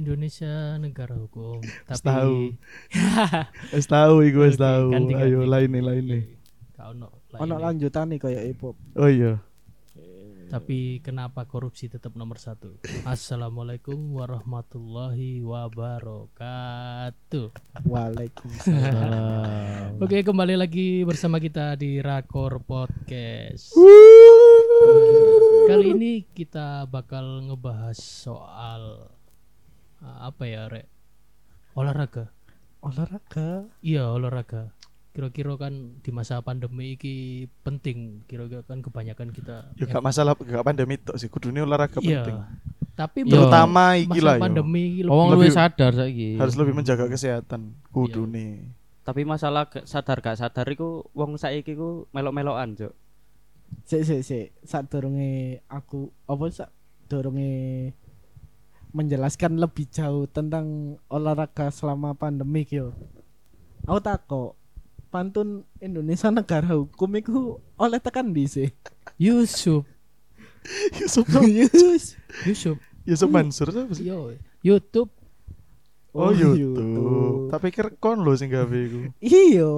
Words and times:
Indonesia 0.00 0.76
negara 0.76 1.16
hukum. 1.16 1.60
Tapi 1.88 2.04
tahu. 2.04 2.52
Wis 3.76 3.88
tahu 3.88 4.14
iku 4.26 4.44
wis 4.44 4.60
tahu. 4.60 4.92
Ayo 5.16 5.48
lainnya 5.48 5.80
lainnya. 5.82 6.20
Kau 6.76 6.92
no, 6.92 7.08
Ono 7.36 7.56
lainnya. 7.56 7.72
lanjutan 7.72 8.12
nih 8.12 8.20
kayak 8.20 8.42
hip-hop. 8.52 8.76
Oh 8.94 9.08
iya. 9.08 9.40
Tapi 10.46 11.02
kenapa 11.02 11.42
korupsi 11.42 11.90
tetap 11.90 12.14
nomor 12.14 12.38
satu? 12.38 12.78
Assalamualaikum 13.02 13.98
warahmatullahi 14.14 15.42
wabarakatuh. 15.42 17.50
Waalaikumsalam. 17.82 19.98
Oke 19.98 20.22
kembali 20.22 20.54
lagi 20.54 21.02
bersama 21.02 21.42
kita 21.42 21.74
di 21.74 21.98
Rakor 21.98 22.62
Podcast. 22.62 23.74
Kali 25.66 25.98
ini 25.98 26.22
kita 26.30 26.86
bakal 26.86 27.50
ngebahas 27.50 27.98
soal 27.98 29.10
apa 30.22 30.42
ya, 30.44 30.66
Rek? 30.66 30.86
Olahraga. 31.74 32.30
Olahraga. 32.80 33.66
Iya, 33.80 34.08
olahraga. 34.08 34.72
Kira-kira 35.10 35.56
kan 35.56 35.72
di 36.00 36.10
masa 36.12 36.40
pandemi 36.40 36.94
ini 36.94 37.14
penting. 37.60 38.22
Kira-kira 38.28 38.60
kan 38.62 38.84
kebanyakan 38.84 39.32
kita 39.32 39.72
Ya 39.74 39.88
gak 39.88 40.04
masalah 40.04 40.36
gak 40.36 40.60
pandemi 40.62 41.00
tok 41.00 41.16
sih. 41.16 41.32
Kudune 41.32 41.64
olahraga 41.64 41.98
Iya. 41.98 42.20
penting. 42.20 42.38
Tapi 42.96 43.18
Terutama 43.24 43.96
iki 43.96 44.20
masa 44.20 44.24
lah 44.24 44.34
yo. 44.36 44.42
pandemi 44.44 44.82
iki 44.86 45.00
lebih- 45.04 45.12
Wong 45.12 45.28
Lebih- 45.32 45.40
luwih 45.42 45.52
sadar 45.52 45.92
saiki. 45.92 46.30
Harus 46.36 46.56
lebih 46.56 46.74
menjaga 46.76 47.04
kesehatan 47.08 47.62
kudune. 47.88 48.76
Tapi 49.04 49.22
masalah 49.24 49.68
sadar 49.84 50.20
gak 50.20 50.36
sadar 50.36 50.66
iku 50.66 51.04
wong 51.12 51.36
saiki 51.36 51.72
ku 51.72 52.08
melok-melokan, 52.12 52.76
Cuk. 52.76 52.92
Sik 53.84 54.02
sik 54.04 54.20
sik. 54.20 54.46
Saat 54.62 54.88
doronge 54.88 55.60
aku 55.66 56.08
apa 56.24 56.44
sak 56.50 56.70
doronge 57.06 57.92
menjelaskan 58.96 59.60
lebih 59.60 59.84
jauh 59.86 60.24
tentang 60.26 60.96
olahraga 61.06 61.68
selama 61.68 62.16
pandemi 62.16 62.64
yo. 62.66 62.96
Aku 63.84 64.00
takok 64.00 64.56
pantun 65.06 65.62
Indonesia 65.78 66.28
negara 66.30 66.72
hukum 66.72 67.12
iku 67.14 67.38
oleh 67.76 68.00
tekan 68.00 68.32
di 68.32 68.48
sih. 68.48 68.72
Yusuf, 69.16 69.84
Yusuf 70.98 71.28
Yus. 71.44 72.16
Yusuf. 72.42 72.76
Yusuf 73.04 73.28
Mansur 73.28 73.70
siapa 73.70 73.92
sih? 73.92 74.08
Yo, 74.08 74.32
YouTube 74.60 75.12
Oh, 76.10 76.26
Oh, 76.26 76.32
YouTube. 76.32 76.80
YouTube. 76.80 77.52
Tak 77.52 77.60
pikir 77.60 77.84
kon 78.00 78.24
lo 78.24 78.32
sing 78.32 78.48
gawe 78.48 78.64
iku. 78.64 79.12
Iya. 79.20 79.68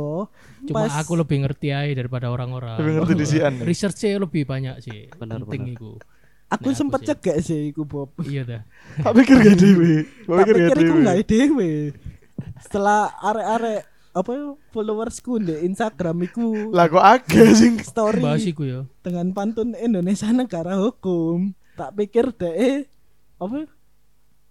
cuma 0.63 0.87
Pas- 0.87 1.03
aku 1.03 1.19
lebih 1.19 1.43
ngerti 1.43 1.75
aja 1.75 1.91
daripada 1.93 2.31
orang-orang. 2.31 2.79
Lebih 2.79 2.93
ngerti 2.95 3.15
disian. 3.19 3.53
ya? 3.59 3.67
Researchnya 3.67 4.23
lebih 4.23 4.47
banyak 4.47 4.79
sih. 4.79 5.11
Benar, 5.13 5.43
penting 5.43 5.67
benar. 5.67 5.75
iku. 5.75 5.91
Aku 6.49 6.73
Nek 6.73 6.73
aku 6.73 6.81
sempet 6.81 7.01
sih. 7.01 7.09
cegek 7.13 7.37
sih 7.45 7.61
iku 7.69 7.83
Bob. 7.85 8.09
Iya 8.25 8.43
dah. 8.43 8.63
Tak 9.05 9.13
pikir 9.15 9.37
gak 9.45 9.57
dewe. 9.61 10.09
Tak 10.25 10.37
pikir 10.43 10.55
gak 10.65 10.79
iku 10.81 10.95
nggak 10.97 11.19
dewe. 11.29 11.73
Setelah 12.65 13.13
arek-arek 13.21 13.83
apa 14.17 14.31
ya, 14.33 14.47
followersku 14.73 15.39
di 15.39 15.55
Instagram 15.63 16.27
iku 16.27 16.73
Lah 16.73 16.89
kok 16.89 17.05
agak 17.05 17.55
sing 17.55 17.79
story 17.79 18.25
Bahas 18.25 18.43
iku 18.43 18.65
ya. 18.65 18.81
dengan 19.05 19.31
pantun 19.31 19.77
Indonesia 19.77 20.27
negara 20.33 20.81
hukum. 20.81 21.53
Tak 21.77 21.95
pikir 21.95 22.33
deh 22.35 22.89
apa 23.39 23.55
ya, 23.55 23.67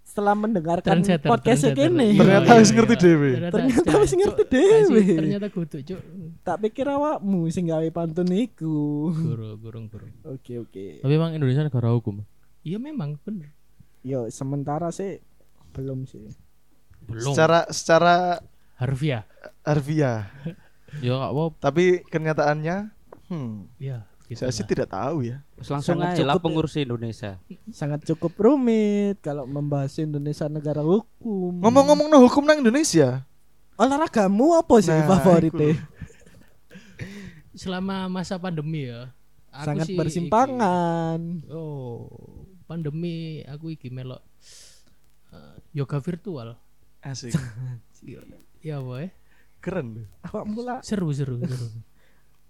setelah 0.07 0.33
mendengarkan 0.33 1.03
Trendsetter, 1.03 1.27
podcast 1.27 1.67
trendsetter. 1.67 1.91
ini 1.91 2.07
Iya, 2.15 2.19
Ternyata 2.23 2.47
iya, 2.47 2.55
iya. 2.57 2.73
ngerti 2.73 2.95
dhewe. 2.95 3.31
Ternyata 3.51 3.89
Cuk, 3.91 3.99
wis 3.99 4.13
ngerti 4.15 4.61
asli, 4.63 5.03
Ternyata 5.13 5.47
kudu, 5.51 5.77
Cuk. 5.83 5.99
tak 6.41 6.57
pikir 6.63 6.85
awakmu 6.87 7.39
sing 7.51 7.67
gawe 7.67 7.83
pantun 7.91 8.31
iku. 8.31 9.11
Guru, 9.11 9.59
gurung, 9.59 9.85
gurung. 9.91 10.11
Oke 10.23 10.57
oke. 10.57 11.03
Tapi 11.03 11.11
emang 11.11 11.35
Indonesia 11.35 11.61
negara 11.61 11.91
hukum. 11.91 12.23
Iya 12.63 12.79
memang 12.79 13.19
bener. 13.21 13.51
Yo 14.01 14.31
sementara 14.31 14.87
sih 14.89 15.19
belum 15.75 16.07
sih. 16.07 16.23
Belum. 17.03 17.35
Secara 17.35 17.67
secara 17.69 18.39
Harfiah. 18.79 19.27
harfiah. 19.61 20.23
Ya 21.03 21.19
gak 21.19 21.35
apa 21.35 21.43
Tapi 21.59 21.99
kenyataannya 22.07 22.95
hmm, 23.27 23.75
Iya, 23.75 24.07
gitu 24.27 24.37
saya 24.37 24.51
sih 24.51 24.61
lah. 24.61 24.69
tidak 24.69 24.87
tahu 24.89 25.17
ya. 25.23 25.37
Langsung 25.57 25.79
Sangat 25.95 26.13
aja 26.13 26.23
lah 26.23 26.35
ya. 26.35 26.41
pengurus 26.41 26.75
Indonesia. 26.75 27.31
Sangat 27.69 28.03
cukup 28.03 28.35
rumit 28.35 29.17
kalau 29.19 29.43
membahas 29.43 29.95
Indonesia 29.97 30.45
negara 30.47 30.79
hukum. 30.79 31.57
Ngomong-ngomong 31.57 32.07
no 32.07 32.19
hukum 32.21 32.43
nang 32.43 32.59
Indonesia. 32.59 33.23
olahragamu 33.75 34.57
apa 34.57 34.75
sih 34.79 34.89
Nah, 34.89 35.05
favoritnya? 35.07 35.77
Selama 37.53 38.05
masa 38.07 38.35
pandemi 38.35 38.85
ya. 38.85 39.09
aku 39.49 39.65
Sangat 39.65 39.85
sih 39.85 39.95
bersimpangan. 39.95 41.19
iki- 41.39 41.49
oh, 41.49 42.05
pandemi 42.63 43.15
aku 43.43 43.71
iki 43.71 43.89
melok 43.89 44.21
eh, 45.31 45.55
yoga 45.73 45.97
virtual. 45.97 46.57
Asik. 46.99 47.33
Ya 48.57 48.77
boy. 48.77 49.09
Keren 49.57 49.87
loh. 49.95 50.07
Awak 50.23 50.45
mula 50.45 50.75
Seru 50.81 51.09
seru 51.09 51.37
seru. 51.39 51.67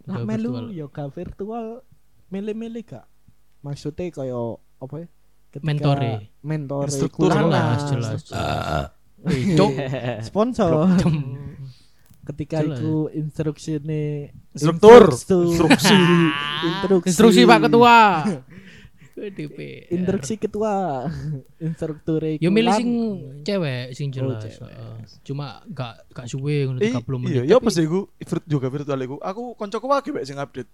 lah 0.08 0.18
Yoga 0.18 0.26
melu 0.26 0.50
virtual. 0.50 0.68
yoga 0.72 1.06
virtual 1.12 1.66
milih-milih 2.28 2.84
gak? 2.84 3.06
Maksudnya 3.60 4.08
kayak 4.10 4.48
apa 4.80 4.96
ya? 4.98 5.08
Ketika 5.48 5.68
Mentore. 5.68 6.12
Mentore. 6.42 6.88
Instruktur 6.88 7.28
kurang 7.28 7.48
Jelas 7.48 7.52
lah. 7.52 7.90
jelas. 7.90 8.22
jelas. 8.24 9.56
Cuk. 9.58 9.72
Sponsor. 10.28 10.72
Ketika 12.24 12.60
Jelas. 12.60 12.80
itu 12.80 12.94
instruksi 13.16 13.80
nih 13.80 14.36
Instruktur. 14.52 15.16
instruksi 15.16 15.96
instruksi 16.68 17.08
Instruksi 17.08 17.42
Pak 17.44 17.60
Ketua. 17.68 17.98
DP. 19.20 19.60
instruksi 19.90 20.34
ketua 20.36 21.06
instruktur 21.60 22.22
Yo 22.38 22.48
milih 22.48 22.70
sing 22.72 22.90
cewek 23.42 23.92
sing 23.92 24.08
jelas. 24.10 24.42
cewek. 24.44 24.70
heeh. 24.70 24.98
Cuma 25.24 25.66
gak 25.68 26.06
gak 26.12 26.26
suwe 26.26 26.64
ngono 26.64 26.80
Eh, 26.80 26.94
30 26.94 27.04
menit. 27.18 27.34
iya, 27.34 27.44
ya 27.44 27.56
Tapi- 27.58 27.66
pas 27.66 27.76
iku 27.78 28.00
juga 28.46 28.68
virtual 28.68 29.00
iku. 29.00 29.16
Aku 29.20 29.54
koncoku 29.54 29.86
wae 29.86 30.10
mek 30.12 30.24
sing 30.24 30.36
update. 30.36 30.70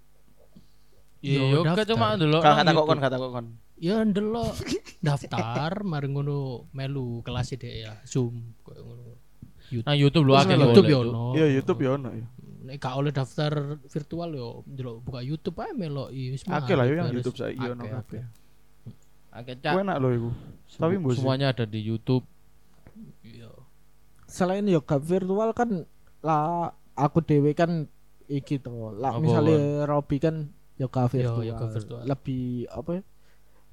Iya, 1.19 1.39
Yo, 1.39 1.43
yo 1.49 1.59
daftar. 1.63 1.87
cuma 1.87 2.07
ndelok. 2.13 2.41
Kata 2.41 2.61
kok 2.61 2.75
kon 2.75 2.75
YouTube. 2.75 2.99
kata 2.99 3.15
kok 3.15 3.31
kon. 3.31 3.45
Ya 3.79 3.95
ndelok 3.99 4.53
daftar 4.99 5.71
mari 5.87 6.07
ngono 6.07 6.37
melu 6.69 7.23
kelas 7.23 7.51
dhek 7.53 7.63
ya 7.79 7.93
Zoom 8.03 8.55
koyo 8.59 8.83
ngono. 8.83 9.03
YouTube 9.73 10.27
lho 10.27 10.33
Terus 10.33 10.43
akeh 10.45 10.53
ndelok 10.53 10.67
YouTube 10.69 10.87
tuh. 10.87 10.99
ono. 11.01 11.23
Iya, 11.33 11.47
YouTube 11.49 11.79
ya 11.79 11.89
ono 11.95 12.09
ya. 12.11 12.25
Nek 12.73 12.81
gak 12.81 12.95
oleh 12.97 13.13
daftar 13.13 13.53
virtual 13.85 14.29
yo 14.33 14.47
ndelok 14.65 15.05
buka 15.05 15.21
YouTube 15.21 15.61
ae 15.61 15.71
melok 15.71 16.09
wis 16.09 16.41
Akeh 16.43 16.73
lah 16.73 16.83
yo 16.83 16.97
yang. 16.97 17.13
YouTube 17.13 17.37
saiki 17.37 17.61
ono 17.61 17.77
Akeh, 17.77 17.93
kabeh. 17.93 18.21
akeh. 19.31 19.53
Ku 19.53 19.61
cak. 19.61 19.73
enak 19.79 19.97
loh 19.99 20.11
iku. 20.11 20.29
Tapi 20.73 20.93
mbok. 20.97 21.13
Semuanya 21.13 21.47
ada 21.49 21.63
di 21.63 21.79
YouTube. 21.79 22.25
Iya. 23.21 23.49
selain 24.25 24.65
yoga 24.65 24.97
virtual 24.97 25.49
kan 25.51 25.85
lah 26.19 26.69
aku 26.91 27.21
dewe 27.21 27.53
kan 27.53 27.85
iki 28.25 28.57
to 28.57 28.69
lah 28.91 29.17
misalnya 29.17 29.85
Robi 29.85 30.17
kan 30.17 30.49
yoga 30.75 31.05
Yo, 31.05 31.09
virtual, 31.11 31.45
yoga 31.45 31.65
virtual. 31.69 32.01
lebih 32.03 32.65
apa 32.67 32.89
ya 32.91 33.03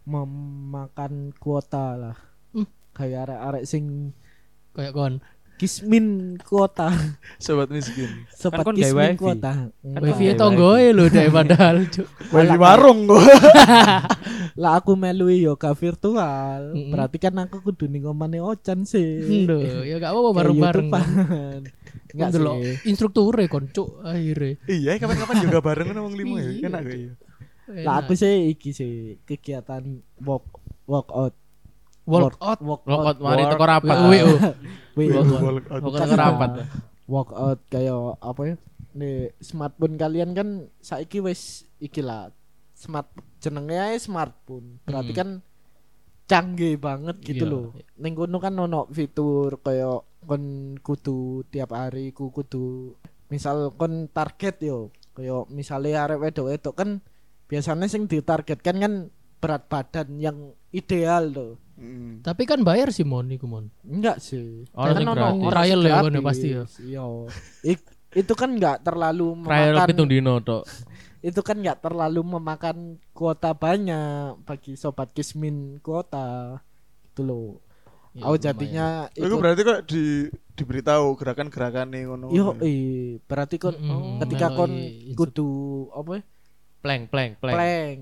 memakan 0.05 1.13
kuota 1.35 1.87
lah 1.95 2.17
Hmm. 2.51 2.67
kayak 2.93 3.25
arek-arek 3.27 3.65
sing 3.65 4.13
Kayak 4.71 4.93
kon 4.93 5.15
kismin 5.61 6.07
kuota 6.41 6.89
Sobat 7.37 7.69
miskin. 7.69 8.25
sobat 8.33 8.65
gawe 8.65 8.73
kismin 8.73 9.13
wifi. 9.13 9.21
kuota 9.21 9.53
Kan 9.69 10.01
wifi 10.01 10.25
wifi. 10.27 10.41
tonggoe 10.41 10.87
lho 10.91 11.05
dek 11.07 11.29
padahal. 11.29 11.85
Wah, 12.33 12.43
di 12.43 12.57
warung 12.57 13.01
lah 14.63 14.73
aku 14.77 14.97
melui 14.97 15.45
yoga 15.45 15.73
virtual 15.73 16.73
Mm-mm. 16.73 16.89
berarti 16.89 17.17
kan 17.17 17.37
aku 17.39 17.61
kudu 17.61 17.87
ning 17.87 18.05
omane 18.05 18.41
Ocan 18.41 18.83
sih 18.83 19.45
Lho, 19.45 19.85
ya 19.85 19.97
gak 19.97 20.11
apa-apa 20.11 20.31
bareng-bareng. 20.35 20.89
Kayak 20.89 21.07
YouTubean. 21.13 21.61
Enggak 22.11 22.29
Ndelok 22.33 22.57
sih 22.57 22.75
instrukture 22.89 23.45
kon 23.47 23.67
Cuk 23.69 24.03
akhirnya. 24.03 24.57
Iya, 24.65 24.91
kapan-kapan 24.97 25.37
juga 25.41 25.59
bareng 25.61 25.87
kan 25.87 25.99
wong 26.01 26.15
limo 26.17 26.37
ya. 26.37 26.51
Iya. 26.51 26.67
Enak 26.67 26.81
gak 26.83 26.99
ya? 26.99 27.13
lah 27.71 28.03
aku 28.03 28.19
sih 28.19 28.51
iki 28.51 28.75
sih 28.75 29.23
kegiatan 29.23 30.03
walk 30.19 30.43
workout 32.03 32.59
workout 32.61 32.87
Lokot 32.87 33.17
mari 33.21 33.43
teko 33.45 33.65
rapat. 33.65 33.97
Workout. 33.99 34.57
Teko 35.71 35.81
Bukan 35.81 36.09
rapat. 36.13 36.51
lah. 36.57 36.67
workout 37.07 37.59
kayak 37.67 37.95
apa 38.21 38.41
ya 38.45 38.55
nih 38.93 39.35
smartphone 39.39 39.95
kalian 39.95 40.31
kan 40.31 40.49
saiki 40.79 41.19
wis 41.19 41.63
iki 41.79 41.99
lah 42.01 42.31
smart 42.73 43.11
jenenge 43.39 43.75
ae 43.75 43.97
smartphone 43.97 44.79
berarti 44.85 45.11
Hmm. 45.11 45.19
kan 45.19 45.29
canggih 46.25 46.79
banget 46.79 47.19
gitu 47.21 47.43
Iya. 47.43 47.51
loh 47.51 47.65
ning 47.97 48.15
kono 48.15 48.39
kan 48.39 48.55
ono 48.55 48.87
fitur 48.89 49.59
kayak 49.59 49.91
kon 50.23 50.45
kudu 50.79 51.19
tiap 51.49 51.71
hari 51.71 52.11
ku 52.11 52.31
kudu 52.31 52.95
misal 53.27 53.75
kon 53.75 54.07
target 54.07 54.59
yo 54.61 54.79
kayak 55.13 55.51
misalnya 55.51 56.07
arek 56.07 56.23
wedok-wedok 56.23 56.75
kan 56.77 56.91
biasanya 57.47 57.87
sing 57.87 58.07
ditargetkan 58.07 58.77
kan 58.79 58.95
berat 59.39 59.67
badan 59.67 60.15
yang 60.17 60.39
ideal 60.71 61.27
loh 61.27 61.51
Mm. 61.81 62.21
Tapi 62.21 62.43
kan 62.45 62.61
bayar 62.61 62.93
sih 62.93 63.09
mon 63.09 63.25
iku 63.33 63.49
mon. 63.49 63.73
Enggak 63.81 64.21
sih. 64.21 64.69
Ono 64.77 64.93
sing 64.93 65.09
gratis. 65.09 65.49
Trial 65.57 65.81
ya, 65.81 65.95
kan, 66.05 66.13
pasti 66.21 66.49
ya. 66.53 66.63
Iya. 66.85 67.05
Itu 68.13 68.33
kan 68.37 68.53
enggak 68.53 68.85
terlalu 68.85 69.33
Trial 69.49 69.73
memakan 69.73 69.89
pitung 69.89 70.09
dino 70.13 70.35
tok. 70.45 70.69
itu 71.21 71.41
kan 71.45 71.57
nggak 71.61 71.85
terlalu 71.85 72.21
memakan 72.25 72.97
kuota 73.13 73.53
banyak 73.53 74.41
bagi 74.49 74.73
sobat 74.73 75.13
kismin 75.13 75.77
kuota 75.85 76.57
gitu 77.13 77.23
loh 77.25 77.49
Ya, 78.11 78.27
aku 78.27 78.37
jadinya 78.43 78.87
Iku 79.15 79.23
ikut 79.23 79.39
berarti 79.39 79.63
kok 79.63 79.81
di 79.87 80.27
diberitahu 80.59 81.15
gerakan-gerakan 81.15 81.95
nih 81.95 82.11
ngono. 82.11 82.35
yo 82.35 82.59
eh 82.59 83.23
berarti 83.23 83.55
kon 83.63 83.79
Mm-mm, 83.79 84.19
ketika 84.27 84.51
kon 84.51 84.75
kudu 85.15 85.47
apa 85.95 86.19
ya? 86.19 86.23
Plank, 86.83 87.03
plank, 87.15 87.33
plank. 87.39 87.55
plank 87.55 87.99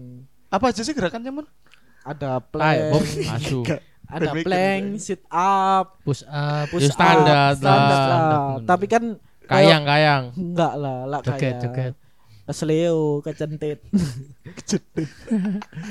Apa 0.49 0.73
aja 0.73 0.81
sih 0.81 0.97
gerakannya, 0.97 1.29
Mon? 1.29 1.45
ada 2.13 2.41
plank 2.41 2.95
asu. 3.31 3.61
ada 4.07 4.33
plank 4.37 4.85
sit 4.97 5.21
up 5.29 6.01
push 6.01 6.25
up 6.25 6.65
push 6.69 6.85
Ya, 6.85 6.91
standar 6.91 7.37
up, 7.47 7.57
standar 7.57 8.01
lah. 8.01 8.59
tapi 8.65 8.87
kan 8.87 9.05
Kayang, 9.45 9.83
kayang. 9.83 10.25
enggak 10.35 10.75
lah 10.75 10.99
lah 11.05 11.21
joget 11.21 11.41
kayak 11.41 11.55
joget 11.63 11.95
kesleo 12.45 13.01
kecentit 13.25 13.81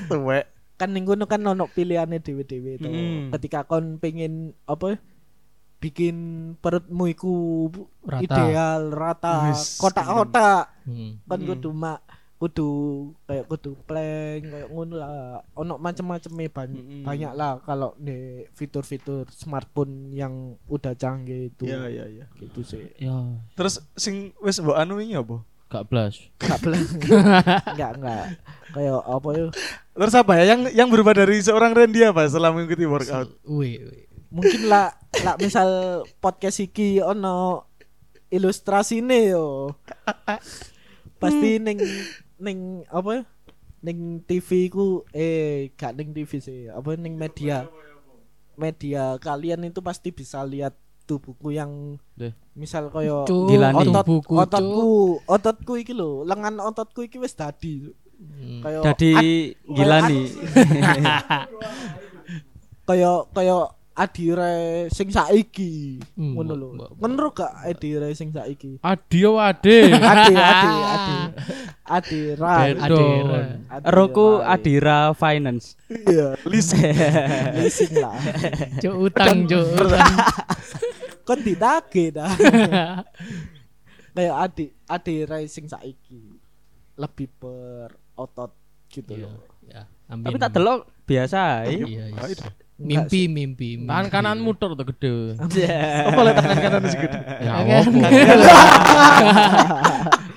Tuwek. 0.08 0.46
kan 0.76 0.90
ning 0.90 1.04
kono 1.04 1.26
kan 1.26 1.42
ono 1.42 1.66
pilihannya 1.68 2.20
dewe-dewe 2.20 2.78
itu 2.78 2.86
Mm. 2.86 3.34
ketika 3.34 3.66
kon 3.66 3.98
pengen 3.98 4.34
apa 4.64 5.02
bikin 5.78 6.16
perutmu 6.56 7.06
iku 7.08 7.34
Rata. 8.00 8.22
ideal 8.22 8.82
rata 8.92 9.54
kotak-kotak 9.76 10.70
Hmm. 10.86 11.18
kan 11.24 11.40
Mm. 11.40 11.48
kudu 11.48 11.70
mak 11.72 12.02
kudu 12.38 12.70
kayak 13.24 13.46
kudu 13.46 13.74
plank 13.84 14.42
kayak 14.46 14.70
ngono 14.70 14.94
lah 14.94 15.14
ono 15.52 15.76
macam-macam 15.76 16.32
banyak 16.48 16.70
Mm-mm. 16.80 17.02
banyak 17.02 17.34
lah 17.34 17.58
kalau 17.60 17.98
di 17.98 18.46
fitur-fitur 18.54 19.26
smartphone 19.28 20.12
yang 20.12 20.34
udah 20.66 20.94
canggih 20.94 21.50
itu 21.50 21.66
Iya, 21.66 21.90
iya, 21.90 22.06
iya. 22.08 22.26
gitu 22.38 22.62
sih 22.62 22.86
Ya, 22.96 23.18
Terus 23.54 23.82
sing 23.94 24.38
wis 24.38 24.58
mbok 24.58 24.76
anu 24.76 24.98
wingi 24.98 25.18
apa? 25.18 25.42
gak 25.68 25.84
blush. 25.84 26.32
enggak 26.40 26.60
plank 26.62 26.88
enggak 27.76 27.92
enggak 28.00 28.24
kayak 28.72 29.02
apa 29.04 29.30
ya 29.34 29.46
Terus 29.92 30.16
apa 30.16 30.32
ya 30.38 30.44
yang 30.48 30.62
yang 30.72 30.88
berubah 30.88 31.12
dari 31.12 31.42
seorang 31.42 31.74
Randy 31.74 32.06
apa 32.06 32.24
setelah 32.24 32.54
mengikuti 32.54 32.86
workout? 32.86 33.34
Wih, 33.44 33.82
mungkin 34.30 34.70
lah 34.70 34.96
lah 35.18 35.36
misal 35.36 35.68
podcast 36.20 36.62
iki 36.62 37.02
ono 37.02 37.66
ilustrasine 38.30 39.28
yo 39.28 39.74
pasti 41.18 41.58
ning 41.66 41.82
ning 42.38 42.86
apa? 42.90 43.22
Ya 43.22 43.24
ning 43.78 44.26
TV 44.26 44.74
ku 44.74 45.06
eh 45.14 45.70
gak 45.78 45.94
ning 45.96 46.12
TV 46.12 46.42
sih. 46.42 46.68
Apa 46.68 46.98
ning 46.98 47.14
media. 47.14 47.70
Media. 48.58 49.16
Kalian 49.22 49.70
itu 49.70 49.80
pasti 49.86 50.10
bisa 50.10 50.42
lihat 50.42 50.74
tubuhku 51.08 51.56
yang 51.56 51.96
Deh. 52.20 52.36
misal 52.52 52.92
koyo 52.92 53.24
otot 53.24 54.04
tubuhku, 54.04 54.34
ototku 54.36 54.90
ototku 55.24 55.74
iki 55.80 55.94
lho. 55.96 56.26
Lengan 56.28 56.60
ototku 56.60 57.06
iki 57.06 57.22
wis 57.22 57.38
dadi 57.38 57.94
Hmm. 58.18 58.66
gila 59.78 60.10
nih. 60.10 60.26
kaya 62.90 63.12
kaya 63.30 63.56
adire 63.98 64.54
sing 64.88 65.10
saiki 65.10 65.98
Hmm, 66.14 66.38
ngono 66.38 66.54
lho 66.54 66.68
ngenro 66.96 67.34
gak 67.34 67.66
adire 67.66 68.14
sing 68.14 68.30
saiki 68.30 68.78
Adio 68.80 69.36
ade. 69.36 69.90
ade 69.90 70.34
ade 70.38 71.18
ade 71.84 72.20
adira 72.38 72.54
Bedon. 72.78 73.46
Roku 73.84 74.28
Adira 74.40 74.98
Finance. 75.12 75.74
iya 75.90 76.38
Leasing. 76.44 76.94
leasing 77.58 77.94
lah 77.98 78.14
Cuk 78.78 78.96
utang, 79.04 79.44
cuk 79.44 79.66
utang. 79.76 80.14
kon 81.28 81.42
ditagih 81.42 82.14
dah 82.14 82.32
kayak 84.16 84.36
adi 84.40 84.66
adira 84.86 85.38
sing 85.46 85.66
saiki 85.66 86.38
lebih 86.96 87.30
berotot 87.36 88.54
gitu 88.88 89.14
Iya, 89.14 89.26
loh 89.26 89.42
ya. 89.64 89.84
Tapi 90.08 90.38
tak 90.38 90.52
delok 90.52 90.80
biasa 91.04 91.40
ae. 91.62 91.84
Iya, 91.84 92.06
iya. 92.08 92.50
Mimpi, 92.78 93.26
mimpi. 93.26 93.82
Tangan 93.82 94.06
kanan 94.08 94.38
muter 94.38 94.70
tuh 94.72 94.86
gede. 94.86 95.34
Apa 95.36 96.22
lah 96.22 96.32
tangan 96.32 96.58
kanan 96.58 96.82
sih 96.86 97.00
gede? 97.00 97.20
Ya 97.44 97.54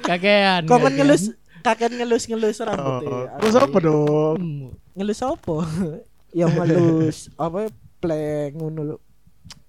Kakean. 0.01 0.63
kok 0.65 0.73
kan 0.73 0.81
kakean. 0.83 0.97
ngelus 0.97 1.23
kakek 1.61 1.93
ngelus 1.93 2.25
ngelus 2.27 2.57
rambutnya 2.59 3.11
Oh, 3.11 3.25
terus 3.39 3.55
apa 3.55 3.77
dong? 3.79 4.37
Hmm. 4.41 4.69
ngelus 4.93 5.21
apa 5.21 5.57
yang 6.39 6.51
ngelus 6.51 7.29
apa 7.37 7.57
ya, 7.61 7.71
plank 8.01 8.51
ngono 8.57 8.81
lho 8.85 8.97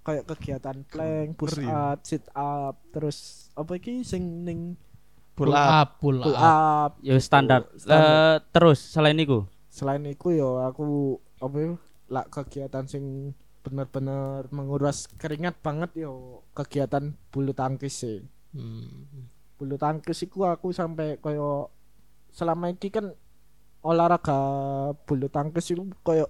kayak 0.01 0.23
kegiatan 0.25 0.77
plank 0.83 1.35
push 1.35 1.59
up 1.61 1.99
sit 2.01 2.25
up 2.31 2.79
terus 2.89 3.17
apa 3.53 3.75
iki 3.75 4.01
sing 4.01 4.23
ning 4.41 4.59
Pull 5.31 5.47
Pull 5.47 5.55
up. 5.55 5.71
up, 5.71 5.89
pull 5.97 6.17
pull 6.19 6.35
up. 6.35 6.43
up 6.43 6.91
Ya 6.99 7.15
standar. 7.17 7.63
Standar. 7.73 8.03
Eh, 8.03 8.35
terus 8.51 8.79
selain 8.83 9.15
itu 9.15 9.47
selain 9.67 10.03
itu 10.03 10.27
yo 10.29 10.59
aku 10.59 10.83
apa 11.37 11.55
ya 11.57 11.71
lah 12.11 12.27
kegiatan 12.27 12.83
sing 12.85 13.31
bener-bener 13.63 14.51
menguras 14.51 15.07
keringat 15.15 15.55
banget 15.63 16.03
yo. 16.03 16.43
Kegiatan 16.51 17.15
bulu 17.31 17.55
tangkis 17.55 17.95
sih. 18.03 18.19
Hmm. 18.51 19.31
bulu 19.55 19.77
tangkis 19.77 20.25
iku 20.25 20.49
aku 20.49 20.73
sampai 20.73 21.21
koyo 21.21 21.69
selama 22.33 22.67
ini 22.67 22.89
kan 22.89 23.13
olahraga 23.85 24.41
bulu 25.05 25.29
tangkis 25.29 25.69
itu 25.71 25.85
koyo 26.01 26.27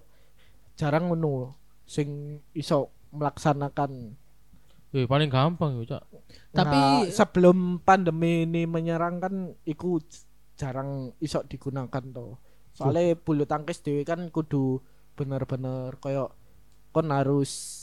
jarang 0.75 1.07
ngono 1.07 1.55
sing 1.87 2.39
iso 2.51 2.91
melaksanakan. 3.15 4.15
Eh, 4.91 5.07
paling 5.07 5.31
gampang 5.31 5.79
ya, 5.79 5.95
Cak. 5.95 6.03
Tapi 6.51 7.07
Nah, 7.07 7.07
sebelum 7.07 7.79
pandemi 7.79 8.43
ini 8.43 8.67
menyerang 8.67 9.23
kan 9.23 9.35
iku 9.63 10.03
jarang 10.59 11.15
iso 11.23 11.43
digunakan 11.47 12.03
toh. 12.11 12.39
Soalnya 12.75 13.15
bulu 13.15 13.47
tangkis 13.47 13.83
dewe 13.83 14.03
kan 14.03 14.27
kudu 14.31 14.83
bener-bener 15.15 15.95
koyo 15.99 16.31
kon 16.91 17.07
harus 17.11 17.81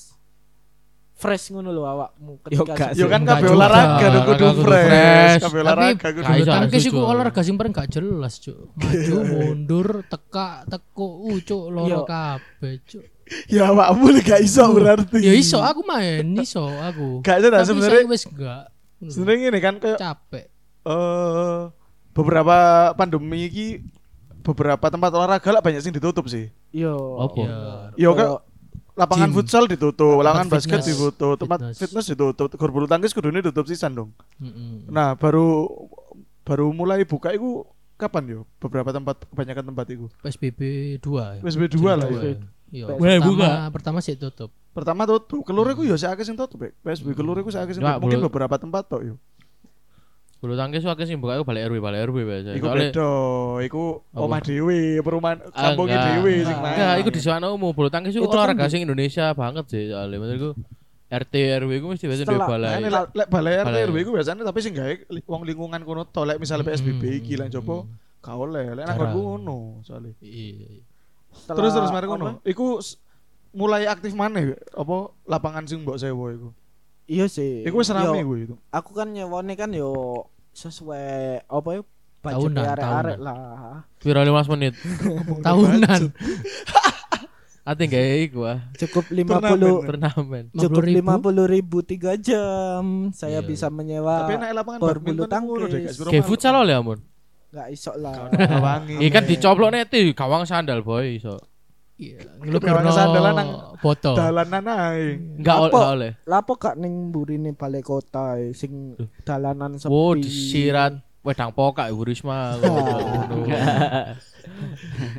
fresh 1.19 1.51
ngono 1.51 1.75
lho 1.75 1.83
awakmu 1.83 2.39
Yo 2.47 2.63
ketika 2.63 2.75
gak 2.79 2.91
Yo 2.95 3.11
kan 3.11 3.27
kabeh 3.27 3.51
olahraga 3.51 4.07
Olahraga 4.07 4.21
kudu 4.23 4.47
kudu 4.55 4.63
fresh, 4.63 5.43
kabeh 5.43 5.43
tapi 5.43 5.57
olahraga 5.67 6.09
kudu 6.15 6.31
Gak 6.31 6.47
tangkis 6.47 6.85
iku 6.87 7.01
olahraga 7.03 7.41
sing 7.43 7.57
paling 7.59 7.75
gak 7.75 7.91
jelas, 7.91 8.35
Cuk. 8.39 8.71
Maju 8.79 9.15
mundur, 9.27 9.89
teka, 10.07 10.63
teko, 10.71 11.09
uh, 11.27 11.39
Cuk, 11.43 11.65
loro 11.75 11.91
Yo. 11.91 12.01
kabeh, 12.07 12.75
Cuk. 12.87 13.05
Ya 13.51 13.69
awakmu 13.69 14.15
gak 14.23 14.41
iso 14.41 14.63
berarti. 14.70 15.19
Ya 15.20 15.35
iso 15.35 15.58
aku 15.58 15.82
main, 15.82 16.23
iso 16.39 16.63
aku. 16.65 17.20
Gak 17.27 17.43
Tapi 17.43 17.67
sebenarnya. 17.67 17.99
saya 17.99 18.06
wis 18.06 18.23
enggak. 18.31 18.65
Sebenarnya 19.11 19.47
ini 19.51 19.61
kan 19.61 19.75
kayak 19.82 19.99
capek. 19.99 20.47
eh 20.89 21.58
beberapa 22.15 22.56
pandemi 22.97 23.51
iki 23.51 23.67
beberapa 24.48 24.81
tempat 24.82 25.10
olahraga 25.10 25.50
lah 25.50 25.60
banyak 25.60 25.81
sing 25.81 25.93
ditutup 25.93 26.24
sih. 26.24 26.48
yo 26.70 27.20
Apa? 27.20 27.36
Ya. 27.38 27.58
Yo 27.94 28.10
Koyo- 28.10 28.17
kan 28.17 28.28
lapangan 28.96 29.28
Gym. 29.28 29.36
futsal 29.36 29.64
ditutup, 29.64 30.19
lapangan 30.19 30.48
basket 30.48 30.81
fitness. 30.81 30.88
ditutup, 30.90 31.34
tempat 31.36 31.58
Fitness. 31.60 31.78
fitness 31.78 32.06
ditutup, 32.08 32.48
gor 32.50 32.70
bulu 32.70 32.84
tangkis 32.84 33.12
kudune 33.12 33.38
ditutup 33.38 33.69
sisan 33.69 33.93
dong. 33.93 34.10
Mm-mm. 34.36 34.88
Nah, 34.88 35.14
baru 35.14 35.69
baru 36.43 36.72
mulai 36.72 37.05
buka 37.05 37.31
itu 37.31 37.62
kapan 37.94 38.24
yo? 38.26 38.40
Beberapa 38.58 38.90
tempat 38.90 39.22
kebanyakan 39.28 39.70
tempat 39.70 39.86
itu. 39.88 40.06
PSBB 40.19 40.60
2 40.98 41.38
ya. 41.38 41.40
PSBB 41.40 41.67
2 41.76 41.94
lah 41.94 42.08
ya. 42.08 42.20
Iya. 42.69 42.84
Mulai 42.90 43.17
Pertama, 43.19 43.70
pertama 43.70 43.98
sih 44.00 44.12
tutup. 44.12 44.50
Pertama 44.74 45.02
tutup, 45.05 45.40
kelur 45.43 45.67
iku 45.69 45.82
yo 45.82 45.94
sakake 45.94 46.22
sing 46.22 46.34
tutup, 46.34 46.58
Bek. 46.58 46.72
PSBB 46.81 47.14
kelur 47.14 47.36
iku 47.36 47.48
sakake 47.48 47.72
sing 47.72 47.81
Enggak, 47.81 47.96
tutup. 47.96 48.02
Mungkin 48.02 48.19
beberapa 48.26 48.55
tempat 48.56 48.82
tok 48.88 49.02
yo. 49.05 49.14
Bulu 50.39 50.55
tangkis 50.55 50.87
wakil 50.87 51.03
sing 51.03 51.19
buka 51.19 51.43
balik 51.43 51.67
RW, 51.67 51.83
balik 51.83 52.01
RW 52.07 52.17
biasa. 52.23 52.49
Iku 52.55 52.63
Soalnya- 52.65 52.95
beda, 52.95 53.11
iku 53.61 53.83
omah 54.13 54.39
dhewe, 54.39 54.81
perumahan 55.03 55.39
Ah, 55.51 55.75
enggak. 55.75 55.99
dhewe 56.15 56.33
sing 56.39 56.55
Enggak, 56.55 56.63
main. 56.63 56.75
Enggak, 56.75 56.95
iku 56.97 57.11
di 57.11 57.21
sana 57.21 57.47
umum 57.49 57.75
bulu 57.75 57.91
tangkis 57.91 58.15
itu 58.15 58.23
Itu 58.23 58.31
kan 58.31 58.47
olahraga 58.47 58.71
sing 58.71 58.87
Indonesia 58.87 59.35
banget 59.35 59.65
sih 59.67 59.91
soalnya 59.91 60.17
menurutku 60.17 60.51
RT 61.09 61.35
RW 61.59 61.71
iku 61.75 61.87
mesti 61.89 62.05
biasa 62.07 62.23
di 62.23 62.39
balai. 62.39 62.71
Nah, 62.79 63.03
lek 63.09 63.29
balai 63.29 63.53
RT. 63.59 63.77
RW 63.85 63.97
iku 63.99 64.11
biasanya 64.15 64.43
tapi 64.45 64.59
sing 64.61 64.73
gawe 64.73 64.95
li- 65.11 65.27
wong 65.27 65.43
lingkungan 65.43 65.81
kono 65.83 66.07
to 66.07 66.23
lek 66.23 66.39
misale 66.39 66.63
PSBB 66.63 67.03
iki 67.19 67.35
lan 67.35 67.51
coba 67.51 67.83
gak 68.21 68.37
oleh 68.37 68.65
lek 68.73 68.85
nang 68.85 68.99
ngono 69.11 69.59
soalnya. 69.83 70.15
Iya. 70.21 70.87
setelah 71.29 71.57
Terus 71.57 71.73
terus 71.73 71.91
mari 71.91 72.07
ngono. 72.07 72.39
Iku 72.43 72.79
mulai 73.51 73.91
aktif 73.91 74.13
maneh 74.13 74.55
apa 74.71 74.97
lapangan 75.25 75.67
sing 75.67 75.83
mbok 75.83 75.99
sewa 75.99 76.31
iku. 76.31 76.55
Iya 77.08 77.27
sih 77.27 77.65
Iku 77.65 77.77
wis 77.77 77.88
rame 77.88 78.20
kuwi 78.20 78.44
itu. 78.44 78.55
aku 78.69 78.93
kan 78.93 79.08
nyewone 79.08 79.53
kan 79.53 79.72
yo 79.72 80.22
sesuai 80.53 81.43
apa 81.44 81.69
ya 81.72 81.82
Tahunan, 82.19 82.60
arek-arek 82.67 82.82
tahunan. 83.15 83.19
lah 83.22 83.86
Piro 83.96 84.20
15 84.20 84.53
menit. 84.53 84.74
Tahunan. 85.41 86.00
Ate 87.62 87.84
gawe 87.84 88.17
iku 88.22 88.41
ah. 88.43 88.58
cukup 88.74 89.05
Turnamen. 89.12 89.60
50 89.60 89.86
Turnamen. 89.86 90.44
cukup 90.50 90.82
50.000. 90.82 90.88
lima 90.91 91.15
puluh 91.19 91.44
ribu 91.44 91.79
tiga 91.81 92.17
jam 92.17 93.12
saya 93.12 93.38
Iya. 93.38 93.46
bisa 93.46 93.69
menyewa 93.69 94.24
Tapi 94.24 94.34
nek 94.36 94.50
lapangan 94.53 94.79
bulu 94.81 94.88
iku 94.88 95.36
ngono 95.38 95.65
deh, 95.65 95.84
tangkis. 95.84 95.96
gak 95.96 96.08
Kayak 96.08 96.24
futsal 96.24 96.55
oleh 96.56 96.74
amun. 96.74 96.98
nggak 97.48 97.69
iso 97.70 97.93
lah. 97.94 98.29
Iki 98.91 99.08
kan 99.08 99.24
dicoplok 99.24 99.70
neti 99.70 100.12
gawang 100.12 100.44
sandal 100.44 100.81
boy 100.81 101.17
iso. 101.17 101.36
Iya. 101.98 102.22
Gawang 102.62 102.94
sandalan 102.94 103.32
nang 103.34 103.50
foto. 103.82 104.14
Dalanan 104.14 104.64
ae. 104.70 105.19
Enggak 105.19 105.56
oleh. 105.74 106.12
lapo 106.31 106.55
gak 106.55 106.78
ning 106.78 107.10
burine 107.10 107.50
balai 107.58 107.82
kota 107.82 108.38
sing 108.55 108.94
dalanan 109.26 109.74
sepi 109.82 109.90
Wow, 109.90 110.14
disirat 110.14 110.94
wedang 111.26 111.50
pokak 111.50 111.90
Ibu 111.90 112.02
Risma. 112.06 112.55